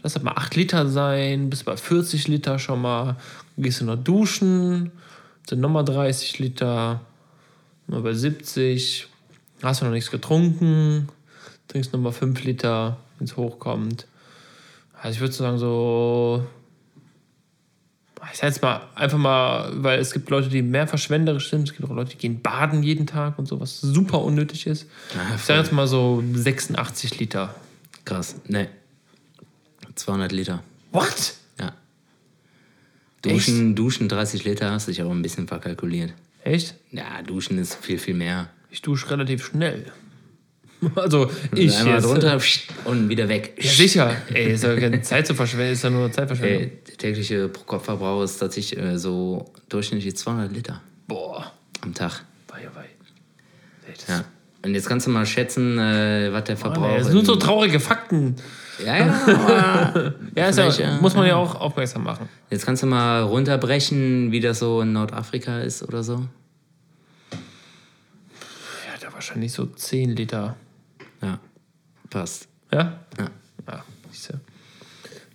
[0.03, 3.17] lass das mal acht Liter sein, bis bei 40 Liter schon mal.
[3.59, 4.93] Gehst du noch duschen,
[5.49, 7.01] sind nochmal 30 Liter,
[7.87, 9.09] mal bei 70,
[9.63, 11.09] hast du noch nichts getrunken,
[11.69, 14.07] trinkst nochmal 5 Liter, wenn es hochkommt.
[15.01, 16.47] Also ich würde sagen, so.
[18.33, 21.69] Ich sag jetzt mal einfach mal, weil es gibt Leute, die mehr verschwenderisch sind.
[21.69, 24.87] Es gibt auch Leute, die gehen baden jeden Tag und so, was super unnötig ist.
[25.15, 27.53] Ja, ich sag jetzt mal so 86 Liter.
[28.05, 28.37] Krass.
[28.47, 28.69] Nee.
[29.97, 30.63] 200 Liter.
[30.93, 31.35] What?
[33.23, 36.13] Duschen, Duschen 30 Liter hast du dich aber ein bisschen verkalkuliert.
[36.45, 36.75] Echt?
[36.91, 38.51] Ja, Duschen ist viel, viel mehr.
[38.71, 39.87] Ich dusche relativ schnell.
[40.97, 42.41] Also ich Einmal jetzt, drunter
[42.87, 43.55] und wieder weg.
[43.57, 44.17] Ja, sicher.
[44.35, 46.63] Ey, ist ja keine Zeit zu verschwenden, ist ja nur Zeitverschwendung.
[46.63, 50.83] Ey, der tägliche Pro-Kopf-Verbrauch ist tatsächlich äh, so durchschnittlich 200 Liter.
[51.07, 51.53] Boah.
[51.83, 52.25] Am Tag.
[52.49, 52.85] Bye, bye.
[54.09, 54.25] Ja.
[54.65, 56.99] Und jetzt kannst du mal schätzen, äh, was der Verbrauch ist.
[56.99, 58.37] Das sind nur so traurige Fakten.
[58.79, 60.13] Ja, ja.
[60.35, 62.29] ja, ist ja, muss man ja auch aufmerksam machen.
[62.51, 66.27] Jetzt kannst du mal runterbrechen, wie das so in Nordafrika ist oder so.
[67.31, 67.39] Ja,
[69.01, 70.57] da wahrscheinlich so 10 Liter.
[71.21, 71.39] Ja,
[72.11, 72.49] passt.
[72.73, 73.01] Ja?
[73.19, 73.31] Ja.
[73.67, 73.85] ja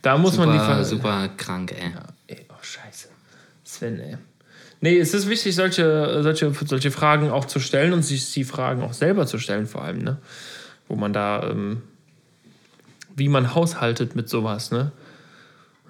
[0.07, 1.91] da muss super, man die Ver Super krank, ey.
[1.91, 2.45] Ja, ey.
[2.49, 3.09] Oh, scheiße.
[3.65, 4.17] Sven, ey.
[4.79, 8.83] Nee, es ist wichtig, solche, solche, solche Fragen auch zu stellen und sich die Fragen
[8.83, 10.17] auch selber zu stellen, vor allem, ne?
[10.88, 11.81] Wo man da, ähm,
[13.18, 14.91] wie man haushaltet mit sowas, ne?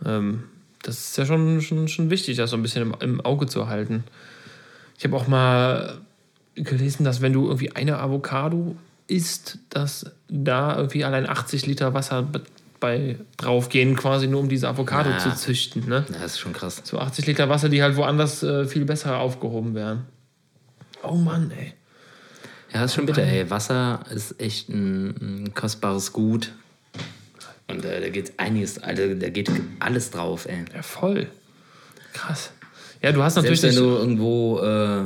[0.05, 0.43] Ähm,
[0.81, 3.67] das ist ja schon, schon, schon wichtig, das so ein bisschen im, im Auge zu
[3.67, 4.03] halten.
[4.97, 5.99] Ich habe auch mal
[6.55, 8.75] gelesen, dass wenn du irgendwie eine Avocado
[9.07, 12.41] ist, dass da irgendwie allein 80 Liter Wasser be-
[12.79, 15.17] bei draufgehen, quasi nur um diese Avocado Ja.
[15.19, 15.87] zu züchten.
[15.87, 16.05] Ne?
[16.11, 16.81] Ja, das ist schon krass.
[16.83, 20.05] So 80 Liter Wasser, die halt woanders äh, viel besser aufgehoben wären.
[21.03, 21.73] Oh Mann, ey.
[22.73, 23.49] Ja, das ist schon bitter, ey.
[23.49, 26.51] Wasser ist echt ein, ein kostbares Gut.
[27.87, 30.65] Äh, da geht einiges, also, da geht alles drauf, ey.
[30.73, 31.27] Ja, voll.
[32.13, 32.51] Krass.
[33.01, 35.05] Ja, du hast natürlich Selbst wenn du irgendwo äh,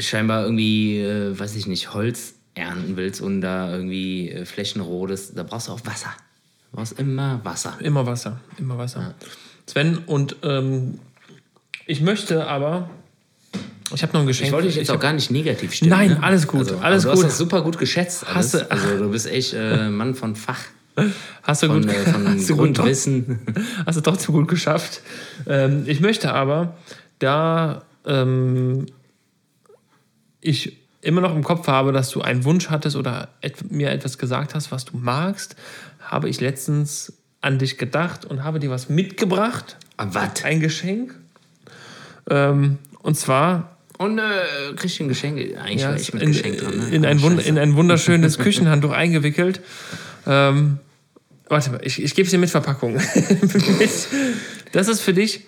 [0.00, 5.36] scheinbar irgendwie, äh, weiß ich nicht, Holz ernten willst und da irgendwie äh, Flächen rodest,
[5.36, 6.10] da brauchst du auch Wasser.
[6.70, 7.76] Du brauchst immer Wasser.
[7.80, 9.14] Immer Wasser, immer Wasser.
[9.66, 10.98] Sven, und ähm,
[11.86, 12.90] ich möchte aber.
[13.94, 14.46] Ich habe noch ein Geschenk.
[14.48, 15.90] Ich wollte dich jetzt auch gar nicht negativ stimmen.
[15.90, 16.22] Nein, ne?
[16.22, 17.16] alles gut, Also, alles du gut.
[17.18, 18.26] hast das super gut geschätzt.
[18.26, 18.36] Alles.
[18.36, 20.60] Hast du- also du bist echt äh, Mann von Fach,
[21.42, 23.40] Hast du von, gut, äh, von hast du gut Grundwissen.
[23.86, 25.00] Hast du trotzdem gut geschafft.
[25.46, 26.76] Ähm, ich möchte aber,
[27.18, 28.86] da ähm,
[30.40, 34.18] ich immer noch im Kopf habe, dass du einen Wunsch hattest oder et mir etwas
[34.18, 35.56] gesagt hast, was du magst,
[36.00, 39.76] habe ich letztens an dich gedacht und habe dir was mitgebracht.
[39.96, 40.44] Ah, Was?
[40.44, 41.14] Ein Geschenk.
[42.30, 44.22] Ähm, und zwar Und äh,
[44.76, 45.38] kriegst du ein Geschenk?
[45.38, 46.78] Eigentlich ja, war ich mit in, Geschenk dran.
[46.78, 46.88] Ne?
[46.90, 49.60] in, ein in ein wunderschönes Küchenhandtuch eingewickelt.
[50.26, 50.78] Ähm,
[51.48, 52.96] warte mal, ich, ich gebe es dir mit Verpackung.
[54.72, 55.44] das ist für dich.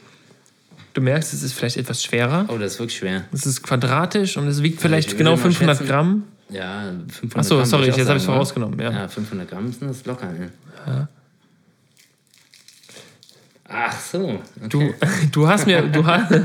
[0.95, 2.45] Du merkst, es ist vielleicht etwas schwerer.
[2.49, 3.25] Oh, das ist wirklich schwer.
[3.33, 6.25] Es ist quadratisch und es wiegt vielleicht würde genau mal 500 schätzen- Gramm.
[6.51, 7.65] Ja, 500 Ach so, Gramm.
[7.67, 8.93] sorry, ich auch jetzt habe ich es sagen, vorausgenommen, ja.
[8.93, 10.31] Ja, 500 Gramm sind das locker.
[10.31, 11.09] Ne?
[13.77, 14.41] Ach so.
[14.69, 14.95] Du,
[15.33, 15.83] du hast mir.
[15.83, 16.41] Du, hast- du,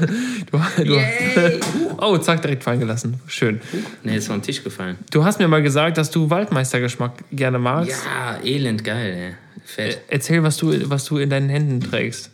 [0.84, 1.60] du, Yay!
[1.98, 3.20] oh, zack, direkt fallen gelassen.
[3.28, 3.62] Schön.
[4.04, 4.98] Nee, ist vom Tisch gefallen.
[5.12, 8.04] Du hast mir mal gesagt, dass du Waldmeistergeschmack gerne magst.
[8.06, 9.34] Ja, elend geil, ey.
[9.64, 10.02] Fett.
[10.08, 12.32] Erzähl, was du, was du in deinen Händen trägst.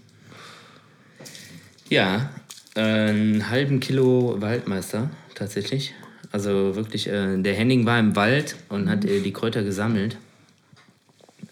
[1.90, 2.30] Ja,
[2.76, 5.94] äh, einen halben Kilo Waldmeister tatsächlich.
[6.32, 10.18] Also wirklich, äh, der Henning war im Wald und hat äh, die Kräuter gesammelt.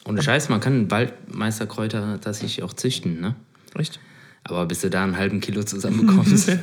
[0.05, 3.35] Und Scheiß, man kann Waldmeisterkräuter tatsächlich auch züchten, ne?
[3.75, 3.99] Echt?
[4.43, 6.57] Aber bis du da einen halben Kilo zusammenbekommst.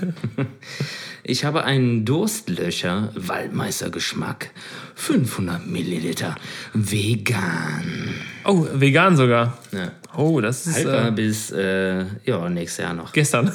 [1.23, 4.51] ich habe einen Durstlöcher Waldmeistergeschmack.
[4.97, 6.35] 500 Milliliter.
[6.75, 8.15] Vegan.
[8.45, 9.57] Oh, vegan sogar.
[9.73, 9.93] Ja.
[10.17, 13.13] Oh, das ist Haltbar äh, bis äh, ja, nächstes Jahr noch.
[13.13, 13.53] gestern.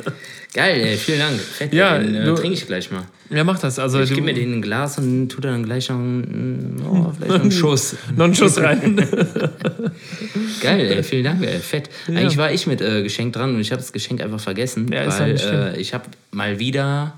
[0.54, 1.40] geil, ey, vielen Dank.
[1.40, 3.02] Fett, Ja, den äh, trinke ich gleich mal.
[3.30, 3.78] ja, mach das.
[3.78, 7.12] Also, Ich gebe mir den in ein Glas und tue dann gleich noch einen, oh,
[7.16, 7.96] vielleicht noch einen Schuss.
[8.16, 8.96] noch einen Schuss rein.
[10.60, 11.90] Geil, ey, vielen Dank, ey, fett.
[12.06, 15.02] Eigentlich war ich mit äh, Geschenk dran und ich habe das Geschenk einfach vergessen, Ja,
[15.04, 17.14] ja weil äh, ich habe mal wieder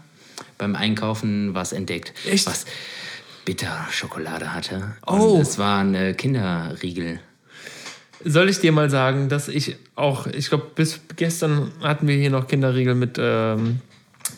[0.56, 2.46] beim Einkaufen was entdeckt, Echt?
[2.46, 2.64] was
[3.44, 4.94] Bitterschokolade hatte.
[5.06, 5.34] Oh.
[5.34, 7.20] Und es waren Kinderriegel.
[8.24, 12.30] Soll ich dir mal sagen, dass ich auch, ich glaube, bis gestern hatten wir hier
[12.30, 13.80] noch Kinderriegel mit, ähm,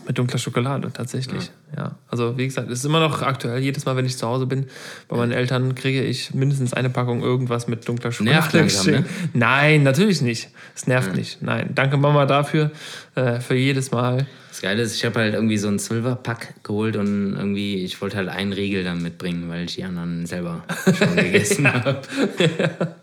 [0.07, 1.51] mit dunkler Schokolade tatsächlich.
[1.77, 1.97] Ja.
[2.09, 3.61] Also, wie gesagt, es ist immer noch aktuell.
[3.61, 4.67] Jedes Mal, wenn ich zu Hause bin,
[5.09, 8.37] bei meinen Eltern kriege ich mindestens eine Packung irgendwas mit dunkler Schokolade.
[8.37, 9.05] Nervt langsam, ne?
[9.33, 10.49] Nein, natürlich nicht.
[10.75, 11.43] Es nervt nicht.
[11.43, 11.71] Nein.
[11.75, 12.71] Danke, Mama, dafür.
[13.15, 14.27] Äh, für jedes Mal.
[14.49, 18.17] Das Geile ist, ich habe halt irgendwie so einen Zwölferpack geholt und irgendwie, ich wollte
[18.17, 20.65] halt einen Riegel dann mitbringen, weil ich die anderen selber
[20.97, 22.01] schon gegessen habe.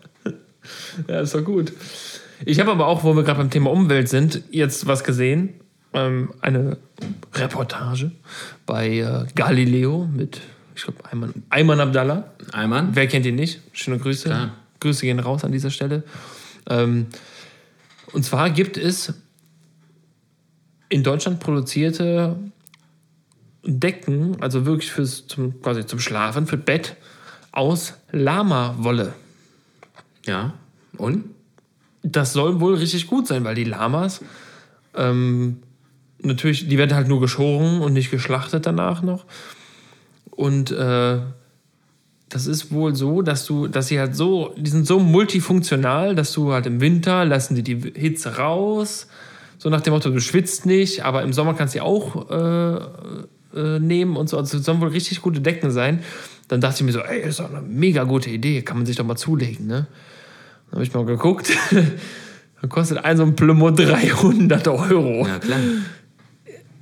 [1.08, 1.72] Ja, ist doch gut.
[2.44, 5.54] Ich habe aber auch, wo wir gerade beim Thema Umwelt sind, jetzt was gesehen.
[5.92, 6.78] Ähm, eine
[7.34, 8.10] Reportage
[8.66, 10.40] bei äh, Galileo mit,
[10.74, 12.32] ich glaube, Ayman, Ayman Abdallah.
[12.52, 12.88] Einmal?
[12.92, 13.60] Wer kennt ihn nicht?
[13.72, 14.28] Schöne Grüße.
[14.28, 14.54] Klar.
[14.80, 16.02] Grüße gehen raus an dieser Stelle.
[16.68, 17.06] Ähm,
[18.12, 19.14] und zwar gibt es
[20.88, 22.36] in Deutschland produzierte
[23.64, 26.96] Decken, also wirklich fürs, zum, quasi zum Schlafen, für Bett,
[27.52, 29.14] aus Lama-Wolle.
[30.24, 30.54] Ja.
[30.96, 31.24] Und?
[32.02, 34.20] Das soll wohl richtig gut sein, weil die Lamas
[34.94, 35.58] ähm,
[36.20, 39.24] natürlich, die werden halt nur geschoren und nicht geschlachtet danach noch.
[40.30, 41.18] Und äh,
[42.28, 46.32] das ist wohl so, dass du, dass sie halt so, die sind so multifunktional, dass
[46.32, 49.06] du halt im Winter lassen die die Hitze raus,
[49.58, 53.58] so nach dem Motto, du schwitzt nicht, aber im Sommer kannst du sie auch äh,
[53.58, 54.36] äh, nehmen und so.
[54.36, 56.00] Also sollen wohl richtig gute Decken sein.
[56.48, 58.96] Dann dachte ich mir so, ey, ist doch eine mega gute Idee, kann man sich
[58.96, 59.86] doch mal zulegen, ne?
[60.72, 61.50] Habe ich mal geguckt.
[62.60, 65.26] Dann kostet ein so ein Plymouth 300 Euro.
[65.26, 65.58] Ja, klar.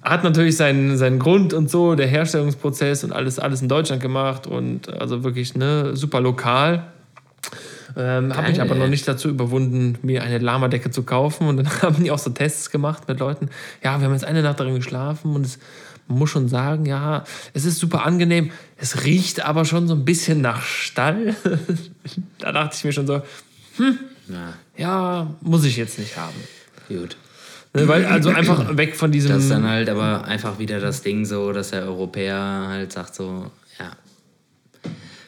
[0.02, 4.46] Hat natürlich seinen, seinen Grund und so, der Herstellungsprozess und alles, alles in Deutschland gemacht
[4.46, 6.86] und also wirklich ne, super lokal.
[7.96, 11.46] Ähm, habe mich Geil, aber noch nicht dazu überwunden, mir eine Lamadecke zu kaufen.
[11.46, 13.48] Und dann haben die auch so Tests gemacht mit Leuten.
[13.82, 15.58] Ja, wir haben jetzt eine Nacht darin geschlafen und es,
[16.08, 17.24] man muss schon sagen, ja,
[17.54, 18.50] es ist super angenehm.
[18.76, 21.34] Es riecht aber schon so ein bisschen nach Stall.
[22.38, 23.22] da dachte ich mir schon so,
[24.28, 26.36] Ja, ja, muss ich jetzt nicht haben.
[26.88, 27.16] gut.
[27.74, 29.30] Ne, weil, also einfach weg von diesem.
[29.30, 33.14] Das ist dann halt aber einfach wieder das Ding so, dass der Europäer halt sagt
[33.14, 33.92] so, ja,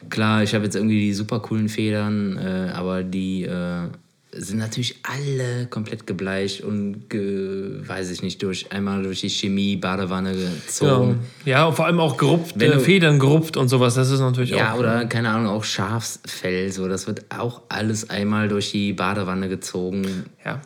[0.09, 3.89] klar, ich habe jetzt irgendwie die super coolen Federn, äh, aber die äh,
[4.35, 9.75] sind natürlich alle komplett gebleicht und, ge, weiß ich nicht, durch einmal durch die Chemie,
[9.75, 11.19] Badewanne gezogen.
[11.45, 14.73] Ja, ja vor allem auch gerupft, äh, Federn gerupft und sowas, das ist natürlich ja,
[14.73, 14.75] auch.
[14.75, 19.49] Ja, oder keine Ahnung, auch Schafsfell, so, das wird auch alles einmal durch die Badewanne
[19.49, 20.25] gezogen.
[20.43, 20.61] Ja.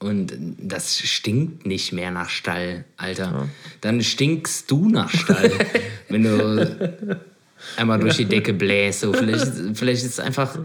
[0.00, 3.24] Und das stinkt nicht mehr nach Stall, Alter.
[3.24, 3.48] Ja.
[3.80, 5.50] Dann stinkst du nach Stall,
[6.08, 7.18] wenn du
[7.76, 9.00] einmal durch die Decke bläst.
[9.00, 10.58] So, vielleicht, vielleicht ist es einfach.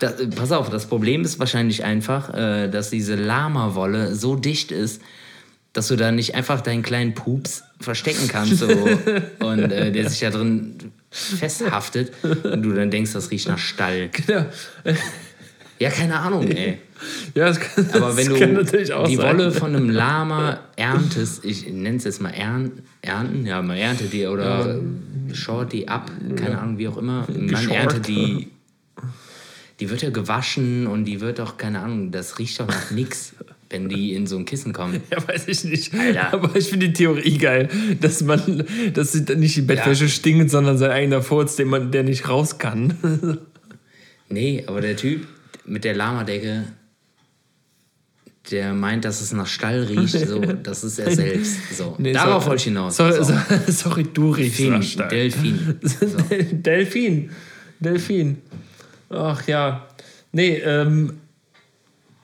[0.00, 5.02] Das, pass auf, das Problem ist wahrscheinlich einfach, äh, dass diese Lama-Wolle so dicht ist,
[5.72, 8.68] dass du da nicht einfach deinen kleinen Pups verstecken kannst so,
[9.40, 14.10] und äh, der sich da drin festhaftet und du dann denkst, das riecht nach Stall.
[14.12, 14.46] Genau.
[15.78, 16.78] Ja, keine Ahnung, ey.
[17.34, 19.18] Ja, das kann, Aber wenn du die sein.
[19.18, 24.12] Wolle von einem Lama erntest, ich nenne es jetzt mal ernten, ernten, ja, man erntet
[24.12, 25.34] die oder ja.
[25.34, 26.58] short die ab, keine ja.
[26.58, 27.26] Ahnung, wie auch immer.
[27.28, 28.48] Man erntet die,
[29.80, 33.34] die wird ja gewaschen und die wird doch, keine Ahnung, das riecht doch nach nichts.
[33.70, 35.02] wenn die in so ein Kissen kommen.
[35.10, 35.94] Ja, weiß ich nicht.
[35.94, 36.32] Alter.
[36.32, 37.68] Aber ich finde die Theorie geil,
[38.00, 40.10] dass man, dass nicht die Bettwäsche ja.
[40.10, 43.38] stinkt, sondern sein eigener Furz, den man, der nicht raus kann.
[44.28, 45.26] nee, aber der Typ,
[45.66, 46.64] mit der Lamadecke,
[48.50, 51.76] der meint, dass es nach Stall riecht, so, das ist er selbst.
[51.76, 51.94] So.
[51.98, 52.96] Nee, Darauf wollte ich hinaus.
[52.96, 53.34] So, so.
[53.66, 55.08] Sorry, du riechst Delfin, nach Stall.
[55.08, 55.78] Delfin.
[55.82, 56.06] So.
[56.52, 57.30] Delfin.
[57.80, 58.38] Delfin.
[59.10, 59.86] Ach ja.
[60.32, 61.14] Nee, ähm,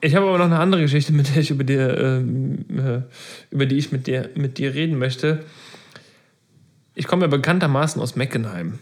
[0.01, 3.01] ich habe aber noch eine andere Geschichte, mit der ich über, dir, ähm, äh,
[3.49, 5.43] über die ich mit dir, mit dir reden möchte.
[6.93, 8.79] Ich komme ja bekanntermaßen aus Meckenheim.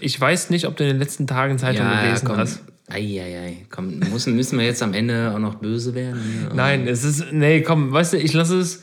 [0.00, 2.38] Ich weiß nicht, ob du in den letzten Tagen Zeitung ja, gelesen komm.
[2.38, 2.62] hast.
[2.90, 6.20] Eieiei, komm, müssen, müssen wir jetzt am Ende auch noch böse werden?
[6.22, 8.82] Hier, Nein, es ist, nee, komm, weißt du, ich lasse es,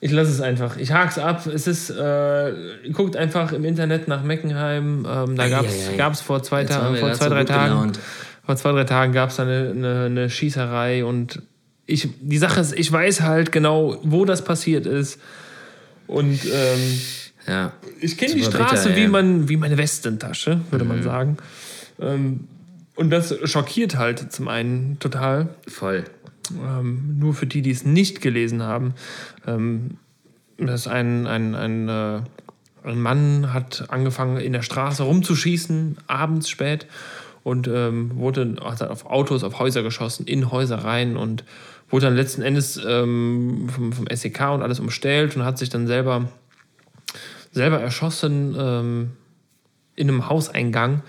[0.00, 0.76] ich lasse es einfach.
[0.76, 1.46] Ich hak's ab.
[1.46, 2.52] Es ist, äh,
[2.92, 5.06] guckt einfach im Internet nach Meckenheim.
[5.08, 8.00] Ähm, da gab es vor zwei, Ta vor zwei drei Tagen, gelaunt.
[8.44, 11.42] vor zwei, drei Tagen gab es eine, eine, eine Schießerei und
[11.86, 15.20] ich, die Sache ist, ich weiß halt genau, wo das passiert ist.
[16.06, 17.00] Und ähm,
[17.46, 20.90] ja, ich kenne die Straße bitter, wie, man, wie meine Westentasche, würde mhm.
[20.90, 21.36] man sagen.
[22.00, 22.48] Ähm,
[22.96, 25.54] und das schockiert halt zum einen total.
[25.66, 26.04] Voll.
[26.52, 28.94] Ähm, nur für die, die es nicht gelesen haben.
[29.46, 29.98] Ähm,
[30.58, 32.20] dass ein, ein, ein, äh,
[32.84, 36.86] ein Mann hat angefangen, in der Straße rumzuschießen, abends spät,
[37.44, 41.44] und ähm, wurde auf Autos, auf Häuser geschossen, in Häuser rein und
[41.90, 45.86] wurde dann letzten Endes ähm, vom, vom SEK und alles umstellt und hat sich dann
[45.86, 46.28] selber,
[47.52, 49.10] selber erschossen ähm,
[49.94, 51.02] in einem Hauseingang.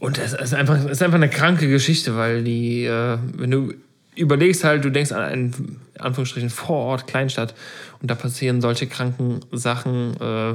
[0.00, 3.74] Und das ist einfach, das ist einfach eine kranke Geschichte, weil die, äh, wenn du
[4.16, 7.54] überlegst halt, du denkst an einen, Anführungsstrichen, Vorort, Kleinstadt
[8.00, 10.54] und da passieren solche kranken Sachen, äh,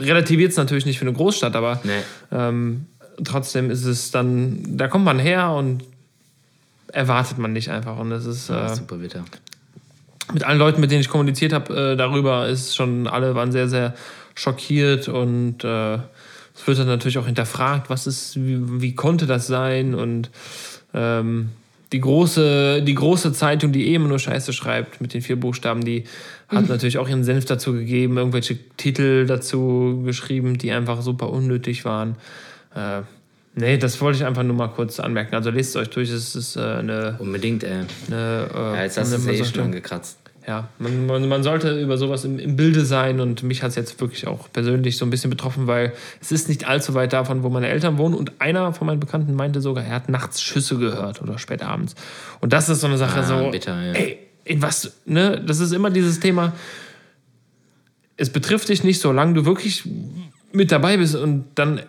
[0.00, 1.92] relativiert es natürlich nicht für eine Großstadt, aber nee.
[2.30, 2.86] ähm,
[3.24, 5.84] trotzdem ist es dann, da kommt man her und
[6.88, 9.24] erwartet man nicht einfach und das ist äh, super bitter.
[10.34, 13.68] Mit allen Leuten, mit denen ich kommuniziert habe, äh, darüber ist schon, alle waren sehr,
[13.68, 13.94] sehr
[14.34, 15.98] schockiert und äh,
[16.62, 19.96] es wird dann natürlich auch hinterfragt, was ist, wie, wie konnte das sein?
[19.96, 20.30] Und
[20.94, 21.48] ähm,
[21.90, 25.84] die große, die große Zeitung, die eh immer nur Scheiße schreibt mit den vier Buchstaben,
[25.84, 26.04] die
[26.46, 26.68] hat mhm.
[26.68, 32.14] natürlich auch ihren Senf dazu gegeben, irgendwelche Titel dazu geschrieben, die einfach super unnötig waren.
[32.76, 33.00] Äh,
[33.56, 35.34] nee, das wollte ich einfach nur mal kurz anmerken.
[35.34, 37.16] Also lest es euch durch, es ist äh, eine.
[37.18, 37.80] Unbedingt, ey.
[38.06, 41.80] Eine, äh, ja, jetzt hast du es eh schon angekratzt ja, man, man, man, sollte
[41.80, 45.06] über sowas im, im Bilde sein und mich hat es jetzt wirklich auch persönlich so
[45.06, 48.40] ein bisschen betroffen, weil es ist nicht allzu weit davon, wo meine Eltern wohnen und
[48.40, 51.94] einer von meinen Bekannten meinte sogar, er hat nachts Schüsse gehört oder spät abends.
[52.40, 53.92] Und das ist so eine Sache ah, so, bitter, ja.
[53.92, 56.52] ey, in was, ne, das ist immer dieses Thema,
[58.16, 59.84] es betrifft dich nicht, solange du wirklich
[60.52, 61.82] mit dabei bist und dann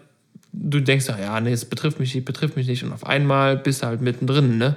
[0.53, 3.81] du denkst, ja, nee, es betrifft mich nicht, betrifft mich nicht und auf einmal bist
[3.81, 4.75] du halt mittendrin, ne?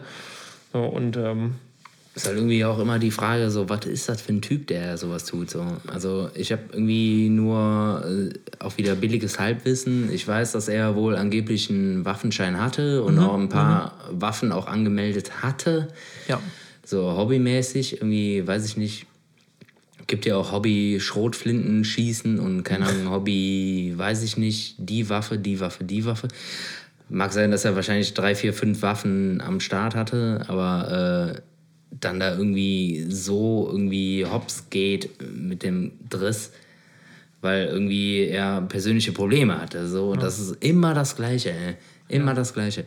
[0.72, 1.56] So, und ähm,
[2.16, 4.96] ist halt irgendwie auch immer die Frage, so, was ist das für ein Typ, der
[4.96, 5.50] sowas tut?
[5.50, 5.62] So.
[5.86, 10.10] Also ich habe irgendwie nur äh, auch wieder billiges Halbwissen.
[10.10, 13.20] Ich weiß, dass er wohl angeblich einen Waffenschein hatte und mhm.
[13.20, 14.22] auch ein paar mhm.
[14.22, 15.88] Waffen auch angemeldet hatte.
[16.26, 16.40] Ja.
[16.86, 19.04] So hobbymäßig, irgendwie, weiß ich nicht.
[20.06, 25.36] Gibt ja auch Hobby Schrotflinten schießen und keine Ahnung, Hobby, weiß ich nicht, die Waffe,
[25.36, 26.28] die Waffe, die Waffe.
[27.10, 31.40] Mag sein, dass er wahrscheinlich drei, vier, fünf Waffen am Start hatte, aber äh,
[31.90, 36.52] dann da irgendwie so irgendwie hops geht mit dem Driss,
[37.40, 39.86] weil irgendwie er persönliche Probleme hatte.
[39.88, 40.20] So, ja.
[40.20, 41.76] das ist immer das Gleiche, ey.
[42.08, 42.34] immer ja.
[42.34, 42.84] das Gleiche.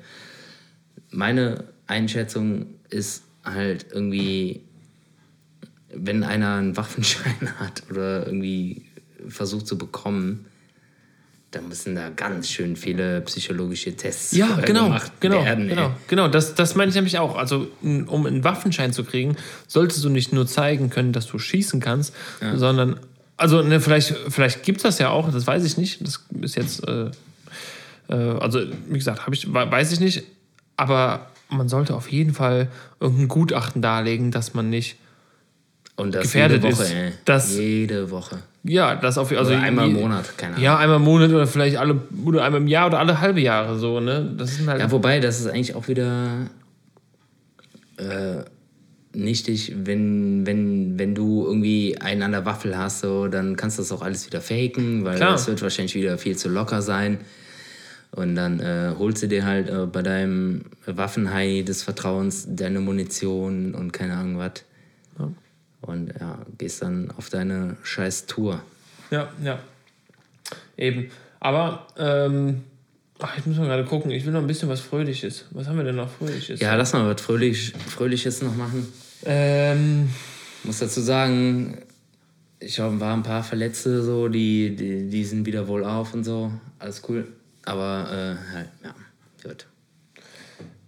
[1.12, 4.62] Meine Einschätzung ist halt irgendwie,
[5.94, 8.86] wenn einer einen Waffenschein hat oder irgendwie
[9.28, 10.46] versucht zu bekommen,
[11.52, 15.64] da müssen da ganz schön viele psychologische Tests Ja, genau, gemacht genau, werden.
[15.70, 15.76] ey.
[15.76, 16.28] genau, genau.
[16.28, 17.36] Das, das meine ich nämlich auch.
[17.36, 19.36] Also, um einen Waffenschein zu kriegen,
[19.68, 22.14] solltest du nicht nur zeigen können, dass du schießen kannst,
[22.56, 23.00] sondern,
[23.36, 26.06] also, ne, vielleicht, vielleicht gibt es das ja auch, das weiß ich nicht.
[26.06, 27.10] Das ist jetzt, äh,
[28.10, 30.24] äh, also, wie gesagt, habe ich, we- weiß ich nicht,
[30.78, 32.68] aber man sollte auf jeden Fall
[33.00, 34.98] irgendein Gutachten darlegen, dass man nicht,
[35.96, 37.12] Und das gefährdet jede Woche, ist, ey.
[37.26, 38.40] dass- jede Woche.
[38.64, 40.64] Ja, das auf also Oder einmal im Monat, keine Ahnung.
[40.64, 43.78] Ja, einmal im Monat oder vielleicht alle, oder einmal im Jahr oder alle halbe Jahre
[43.78, 44.34] so, ne?
[44.38, 44.82] Das sind halt.
[44.82, 46.50] Ja, wobei, das ist eigentlich auch wieder
[47.98, 48.44] äh,
[49.14, 53.82] nichtig, wenn, wenn, wenn du irgendwie einen an der Waffel hast, so, dann kannst du
[53.82, 55.32] das auch alles wieder faken, weil Klar.
[55.32, 57.20] das wird wahrscheinlich wieder viel zu locker sein.
[58.12, 63.76] Und dann äh, holst du dir halt äh, bei deinem Waffenhai des Vertrauens deine Munition
[63.76, 64.64] und keine Ahnung was.
[65.90, 68.62] Und ja, gehst dann auf deine scheiß Tour.
[69.10, 69.60] Ja, ja.
[70.78, 71.10] Eben.
[71.40, 72.64] Aber, ähm,
[73.20, 74.12] ach, ich muss mal gerade gucken.
[74.12, 75.46] Ich will noch ein bisschen was Fröhliches.
[75.52, 76.60] Was haben wir denn noch Fröhliches?
[76.60, 78.88] Ja, lass mal was Fröhlich, Fröhliches noch machen.
[79.26, 80.10] Ähm,
[80.64, 81.80] muss dazu sagen,
[82.60, 86.24] ich hab, war ein paar Verletzte, so, die, die, die sind wieder wohl auf und
[86.24, 86.52] so.
[86.78, 87.28] Alles cool.
[87.66, 88.96] Aber, äh, halt, ja,
[89.44, 89.66] gut.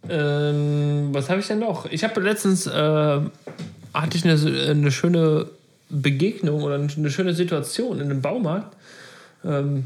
[0.09, 1.85] ähm, was habe ich denn noch?
[1.85, 3.21] Ich habe letztens, äh,
[3.93, 5.47] hatte ich eine, eine schöne
[5.89, 8.75] Begegnung oder eine schöne Situation in einem Baumarkt.
[9.43, 9.85] Ähm,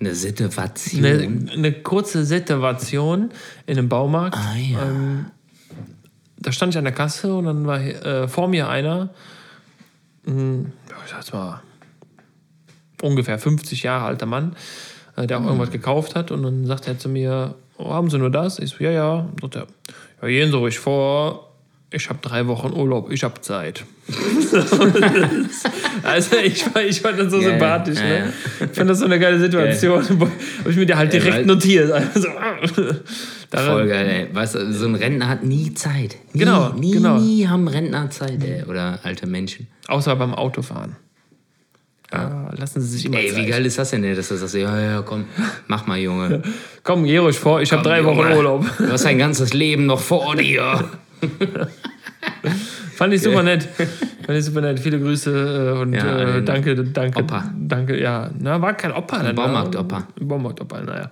[0.00, 1.04] Eine Situation.
[1.04, 3.30] eine, eine kurze Situation
[3.66, 4.36] in einem Baumarkt.
[4.36, 4.82] ah, ja.
[4.82, 5.26] Ähm,
[6.38, 9.10] da stand ich an der Kasse und dann war äh, vor mir einer,
[10.24, 11.60] mh, ja, ich sag jetzt mal,
[13.02, 14.56] ungefähr 50 Jahre alter Mann,
[15.16, 16.30] äh, der auch irgendwas gekauft hat.
[16.30, 18.58] Und dann sagt er zu mir, oh, haben Sie nur das?
[18.58, 19.28] Ich so, ja, ja.
[19.40, 19.66] Sagt er,
[20.22, 21.49] ja, gehen Sie ruhig vor.
[21.92, 23.84] Ich habe drei Wochen Urlaub, ich habe Zeit.
[26.02, 27.50] also ich, fand- ich fand das so Geil.
[27.50, 27.98] sympathisch.
[27.98, 28.18] Ja, Ne?
[28.60, 28.66] ja.
[28.66, 30.02] Ich fand das so eine geile Situation.
[30.08, 30.30] Habe
[30.70, 31.90] ich mir die halt Ja, direkt weil- notiert.
[31.92, 32.28] Also,
[33.52, 34.34] Voll geil, ey.
[34.34, 36.16] Weißt du, so ein Rentner hat nie Zeit.
[36.32, 37.18] Nie, Genau, nie, genau.
[37.18, 38.62] nie haben Rentner Zeit, ey.
[38.64, 39.66] Oder alte Menschen.
[39.88, 40.94] Außer beim Autofahren.
[42.12, 43.48] Ja, lassen Sie sich immer Ey, wie Zeit.
[43.50, 45.24] geil ist das denn, ey, dass du sagst, ja, ja, komm,
[45.68, 46.42] mach mal, Junge.
[46.84, 48.64] Komm, geh ruhig vor, ich habe drei Wochen Urlaub.
[48.78, 50.84] Du hast dein ganzes Leben noch vor dir.
[52.94, 53.64] Fand ich super nett.
[54.26, 54.78] Fand ich super nett.
[54.80, 57.20] Viele Grüße äh, und Ja, äh, danke, danke.
[57.20, 57.52] Opa.
[57.58, 58.30] Danke, ja.
[58.38, 59.18] Na, war kein Opa.
[59.18, 60.08] Ein Baumarkt-Opa.
[60.20, 61.10] Baumarkt-Opa, naja.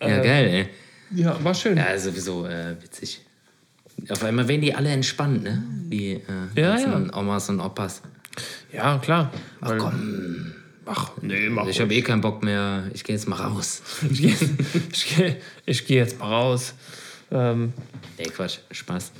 [0.00, 0.68] Ja, geil, ey.
[1.14, 1.76] Ja, war schön.
[1.76, 3.20] Ja, sowieso äh, witzig.
[4.08, 5.62] Auf einmal werden die alle entspannt, ne?
[5.86, 6.20] Die äh,
[6.56, 8.02] Ja, ganzen Omas und Opas.
[8.72, 9.30] Ja, klar.
[9.60, 10.52] Ach komm.
[10.86, 12.84] Ach, nee, mach Ich habe eh keinen Bock mehr.
[12.92, 13.82] Ich gehe jetzt mal raus.
[14.10, 14.34] Ich gehe
[14.92, 16.74] ich geh, ich geh jetzt mal raus.
[17.34, 17.72] Ähm,
[18.18, 18.58] Nee, Quatsch.
[18.70, 19.10] Spaß.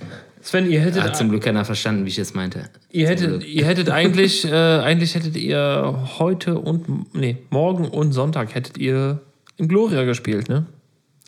[0.40, 2.68] Sven, ihr hättet, Hat zum Glück keiner verstanden, wie ich es meinte.
[2.90, 8.54] ihr hättet, ihr hättet eigentlich, äh, eigentlich hättet ihr heute und, nee, morgen und Sonntag
[8.54, 9.20] hättet ihr
[9.56, 10.66] in Gloria gespielt, ne?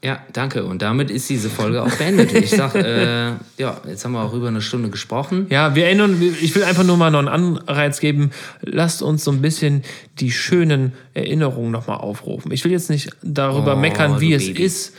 [0.05, 0.64] Ja, danke.
[0.64, 2.30] Und damit ist diese Folge auch beendet.
[2.34, 5.47] Ich sag, äh, ja, jetzt haben wir auch über eine Stunde gesprochen.
[5.49, 8.30] Ja, wir erinnern, ich will einfach nur mal noch einen Anreiz geben.
[8.61, 9.82] Lasst uns so ein bisschen
[10.20, 12.53] die schönen Erinnerungen nochmal aufrufen.
[12.53, 14.62] Ich will jetzt nicht darüber Oh, meckern, wie es Baby.
[14.64, 14.95] ist,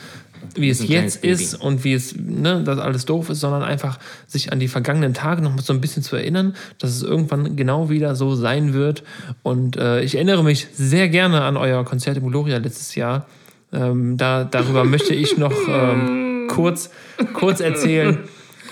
[0.56, 4.52] wie es jetzt ist und wie es, ne, dass alles doof ist, sondern einfach sich
[4.52, 7.90] an die vergangenen Tage noch mal so ein bisschen zu erinnern, dass es irgendwann genau
[7.90, 9.04] wieder so sein wird.
[9.44, 13.28] Und äh, ich erinnere mich sehr gerne an euer Konzert im Gloria letztes Jahr.
[13.72, 16.90] Ähm, da, darüber möchte ich noch ähm, kurz,
[17.34, 18.20] kurz erzählen,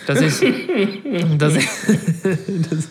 [0.07, 0.33] dass ich,
[1.37, 1.67] dass ich,
[2.69, 2.89] dass,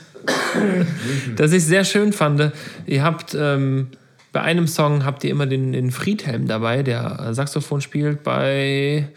[1.37, 2.53] dass ich sehr schön fand.
[2.87, 3.89] Ihr habt ähm,
[4.35, 8.25] bei einem Song habt ihr immer den, den Friedhelm dabei, der äh, Saxophon spielt.
[8.25, 9.09] Bei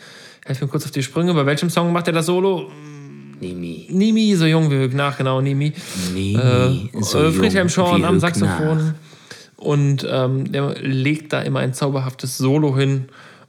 [0.45, 1.33] helf mir kurz auf die Sprünge.
[1.33, 2.71] Bei welchem Song macht er das Solo?
[3.41, 3.87] Nimi.
[3.89, 5.73] Nimi, so jung wie Höck nach, genau, Nimi.
[6.13, 6.35] Nimi.
[6.35, 8.77] Äh, so äh, Friedhelm Schorn am Saxophon.
[8.77, 8.93] nach.
[9.57, 13.05] Und ähm, der legt da immer ein zauberhaftes Solo hin.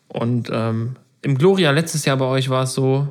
[0.09, 3.09] Und ähm, im Gloria letztes Jahr bei euch war es so,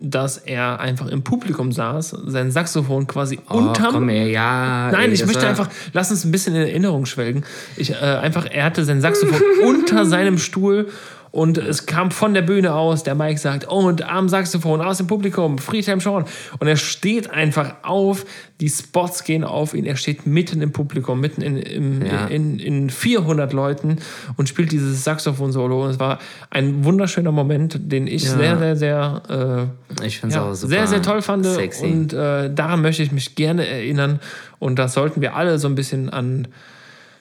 [0.00, 4.90] dass er einfach im Publikum saß, sein Saxophon quasi Oh, unterm komm, ey, ja.
[4.92, 7.44] Nein, ey, ich möchte war- einfach, lass uns ein bisschen in Erinnerung schwelgen.
[7.76, 10.88] Ich, äh, einfach, er hatte sein Saxophon unter seinem Stuhl
[11.30, 14.96] und es kam von der Bühne aus, der Mike sagt, oh, und am Saxophon aus
[14.98, 16.24] dem Publikum, Friedhelm Schorn.
[16.58, 18.24] Und er steht einfach auf,
[18.60, 22.26] die Spots gehen auf ihn, er steht mitten im Publikum, mitten in, im, Ja.
[22.26, 23.96] in, in 400 Leuten
[24.36, 25.84] und spielt dieses Saxophon-Solo.
[25.84, 26.18] Und es war
[26.50, 28.36] ein wunderschöner Moment, den ich Ja.
[28.36, 29.68] sehr, sehr, sehr
[30.00, 31.44] äh, Ich ja, auch super sehr, sehr toll fand.
[31.46, 31.84] Sexy.
[31.86, 34.20] Und äh, daran möchte ich mich gerne erinnern.
[34.58, 36.48] Und da sollten wir alle so ein bisschen an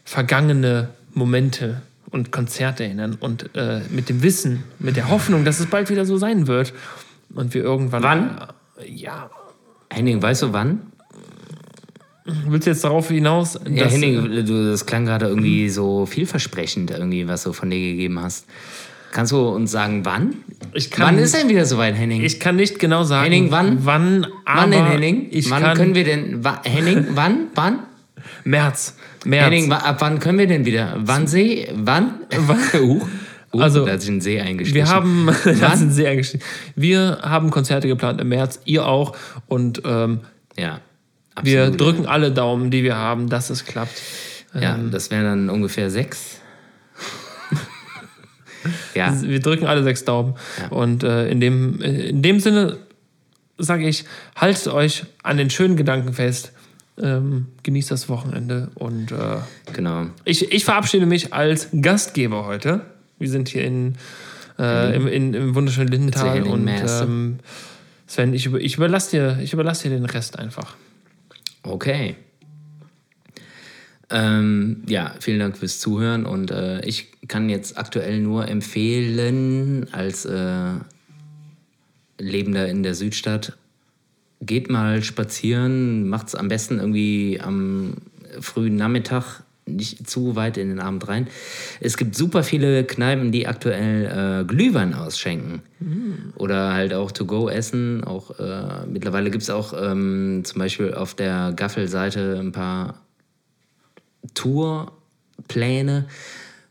[0.03, 1.81] vergangene Momente
[2.17, 3.17] und Konzerte erinnern.
[3.19, 6.73] Und äh, mit dem Wissen, mit der Hoffnung, dass es bald wieder so sein wird.
[7.33, 8.03] Und wir irgendwann.
[8.03, 8.37] Wann?
[8.79, 9.29] Äh, ja.
[9.89, 10.81] Henning, weißt du wann?
[12.47, 13.57] Willst du jetzt darauf hinaus?
[13.69, 18.19] Ja, Henning, du, das klang gerade irgendwie so vielversprechend, irgendwie, was du von dir gegeben
[18.21, 18.45] hast.
[19.13, 20.35] Kannst du uns sagen, wann?
[20.73, 22.21] Ich kann- wann ist denn wieder soweit, Henning?
[22.23, 23.85] Ich kann nicht genau sagen, Henning, wann?
[23.85, 25.29] Wann, aber wann denn, Henning?
[25.47, 27.79] Wann können wir denn, Henning, wann, wann?
[28.43, 28.95] März.
[29.27, 29.45] März.
[29.45, 30.95] Henning, ab wann können wir denn wieder?
[30.97, 31.67] Wann See?
[31.73, 32.21] Wann?
[32.75, 32.77] uh,
[33.53, 34.75] uh, Also, da hat sich ein See eingeschlichen.
[34.75, 35.77] wir haben, das Wann?
[35.77, 36.43] sind sehr eingestiegen.
[36.75, 39.15] Wir haben Konzerte geplant im März, ihr auch.
[39.47, 40.21] Und ähm,
[40.57, 40.79] Ja,
[41.43, 41.81] wir absolut.
[41.81, 44.01] drücken alle Daumen, die wir haben, dass es klappt.
[44.53, 44.91] Ja, Ähm.
[44.91, 46.39] das wären dann ungefähr sechs.
[48.95, 50.35] ja, Wir drücken alle sechs Daumen.
[50.69, 52.77] Und äh, in, dem, in dem Sinne
[53.57, 54.05] sage ich,
[54.35, 56.51] haltet euch an den schönen Gedanken fest.
[56.99, 59.37] Ähm, genießt das Wochenende und äh,
[59.71, 60.07] genau.
[60.25, 62.81] ich, ich verabschiede mich als Gastgeber heute.
[63.19, 63.95] Wir sind hier in,
[64.57, 67.39] äh, im, in, im wunderschönen Lindenthal und ähm,
[68.07, 70.75] Sven, ich, über, ich überlasse dir, ich überlasse dir den Rest einfach.
[71.61, 72.15] Okay.
[74.09, 80.23] Ähm, ja, vielen Dank fürs Zuhören und äh, ich kann jetzt aktuell nur empfehlen, als
[80.25, 80.73] äh,
[82.17, 83.57] Lebender in der Südstadt,
[84.41, 87.95] geht mal spazieren, macht es am besten irgendwie am
[88.39, 91.27] frühen Nachmittag, nicht zu weit in den Abend rein.
[91.81, 95.61] Es gibt super viele Kneipen, die aktuell äh, Glühwein ausschenken.
[96.35, 98.03] Oder halt auch To-Go essen.
[98.03, 103.01] Auch, äh, mittlerweile gibt es auch ähm, zum Beispiel auf der Gaffelseite ein paar
[104.33, 106.05] Tourpläne,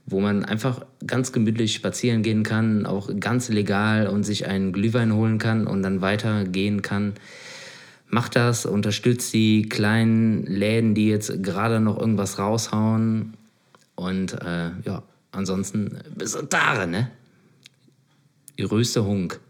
[0.07, 5.13] wo man einfach ganz gemütlich spazieren gehen kann, auch ganz legal und sich einen Glühwein
[5.13, 7.15] holen kann und dann weitergehen kann.
[8.09, 13.35] Macht das, unterstützt die kleinen Läden, die jetzt gerade noch irgendwas raushauen.
[13.95, 15.03] Und äh, ja,
[15.33, 17.11] ansonsten bis darin, ne?
[18.57, 19.41] Größte Hunk.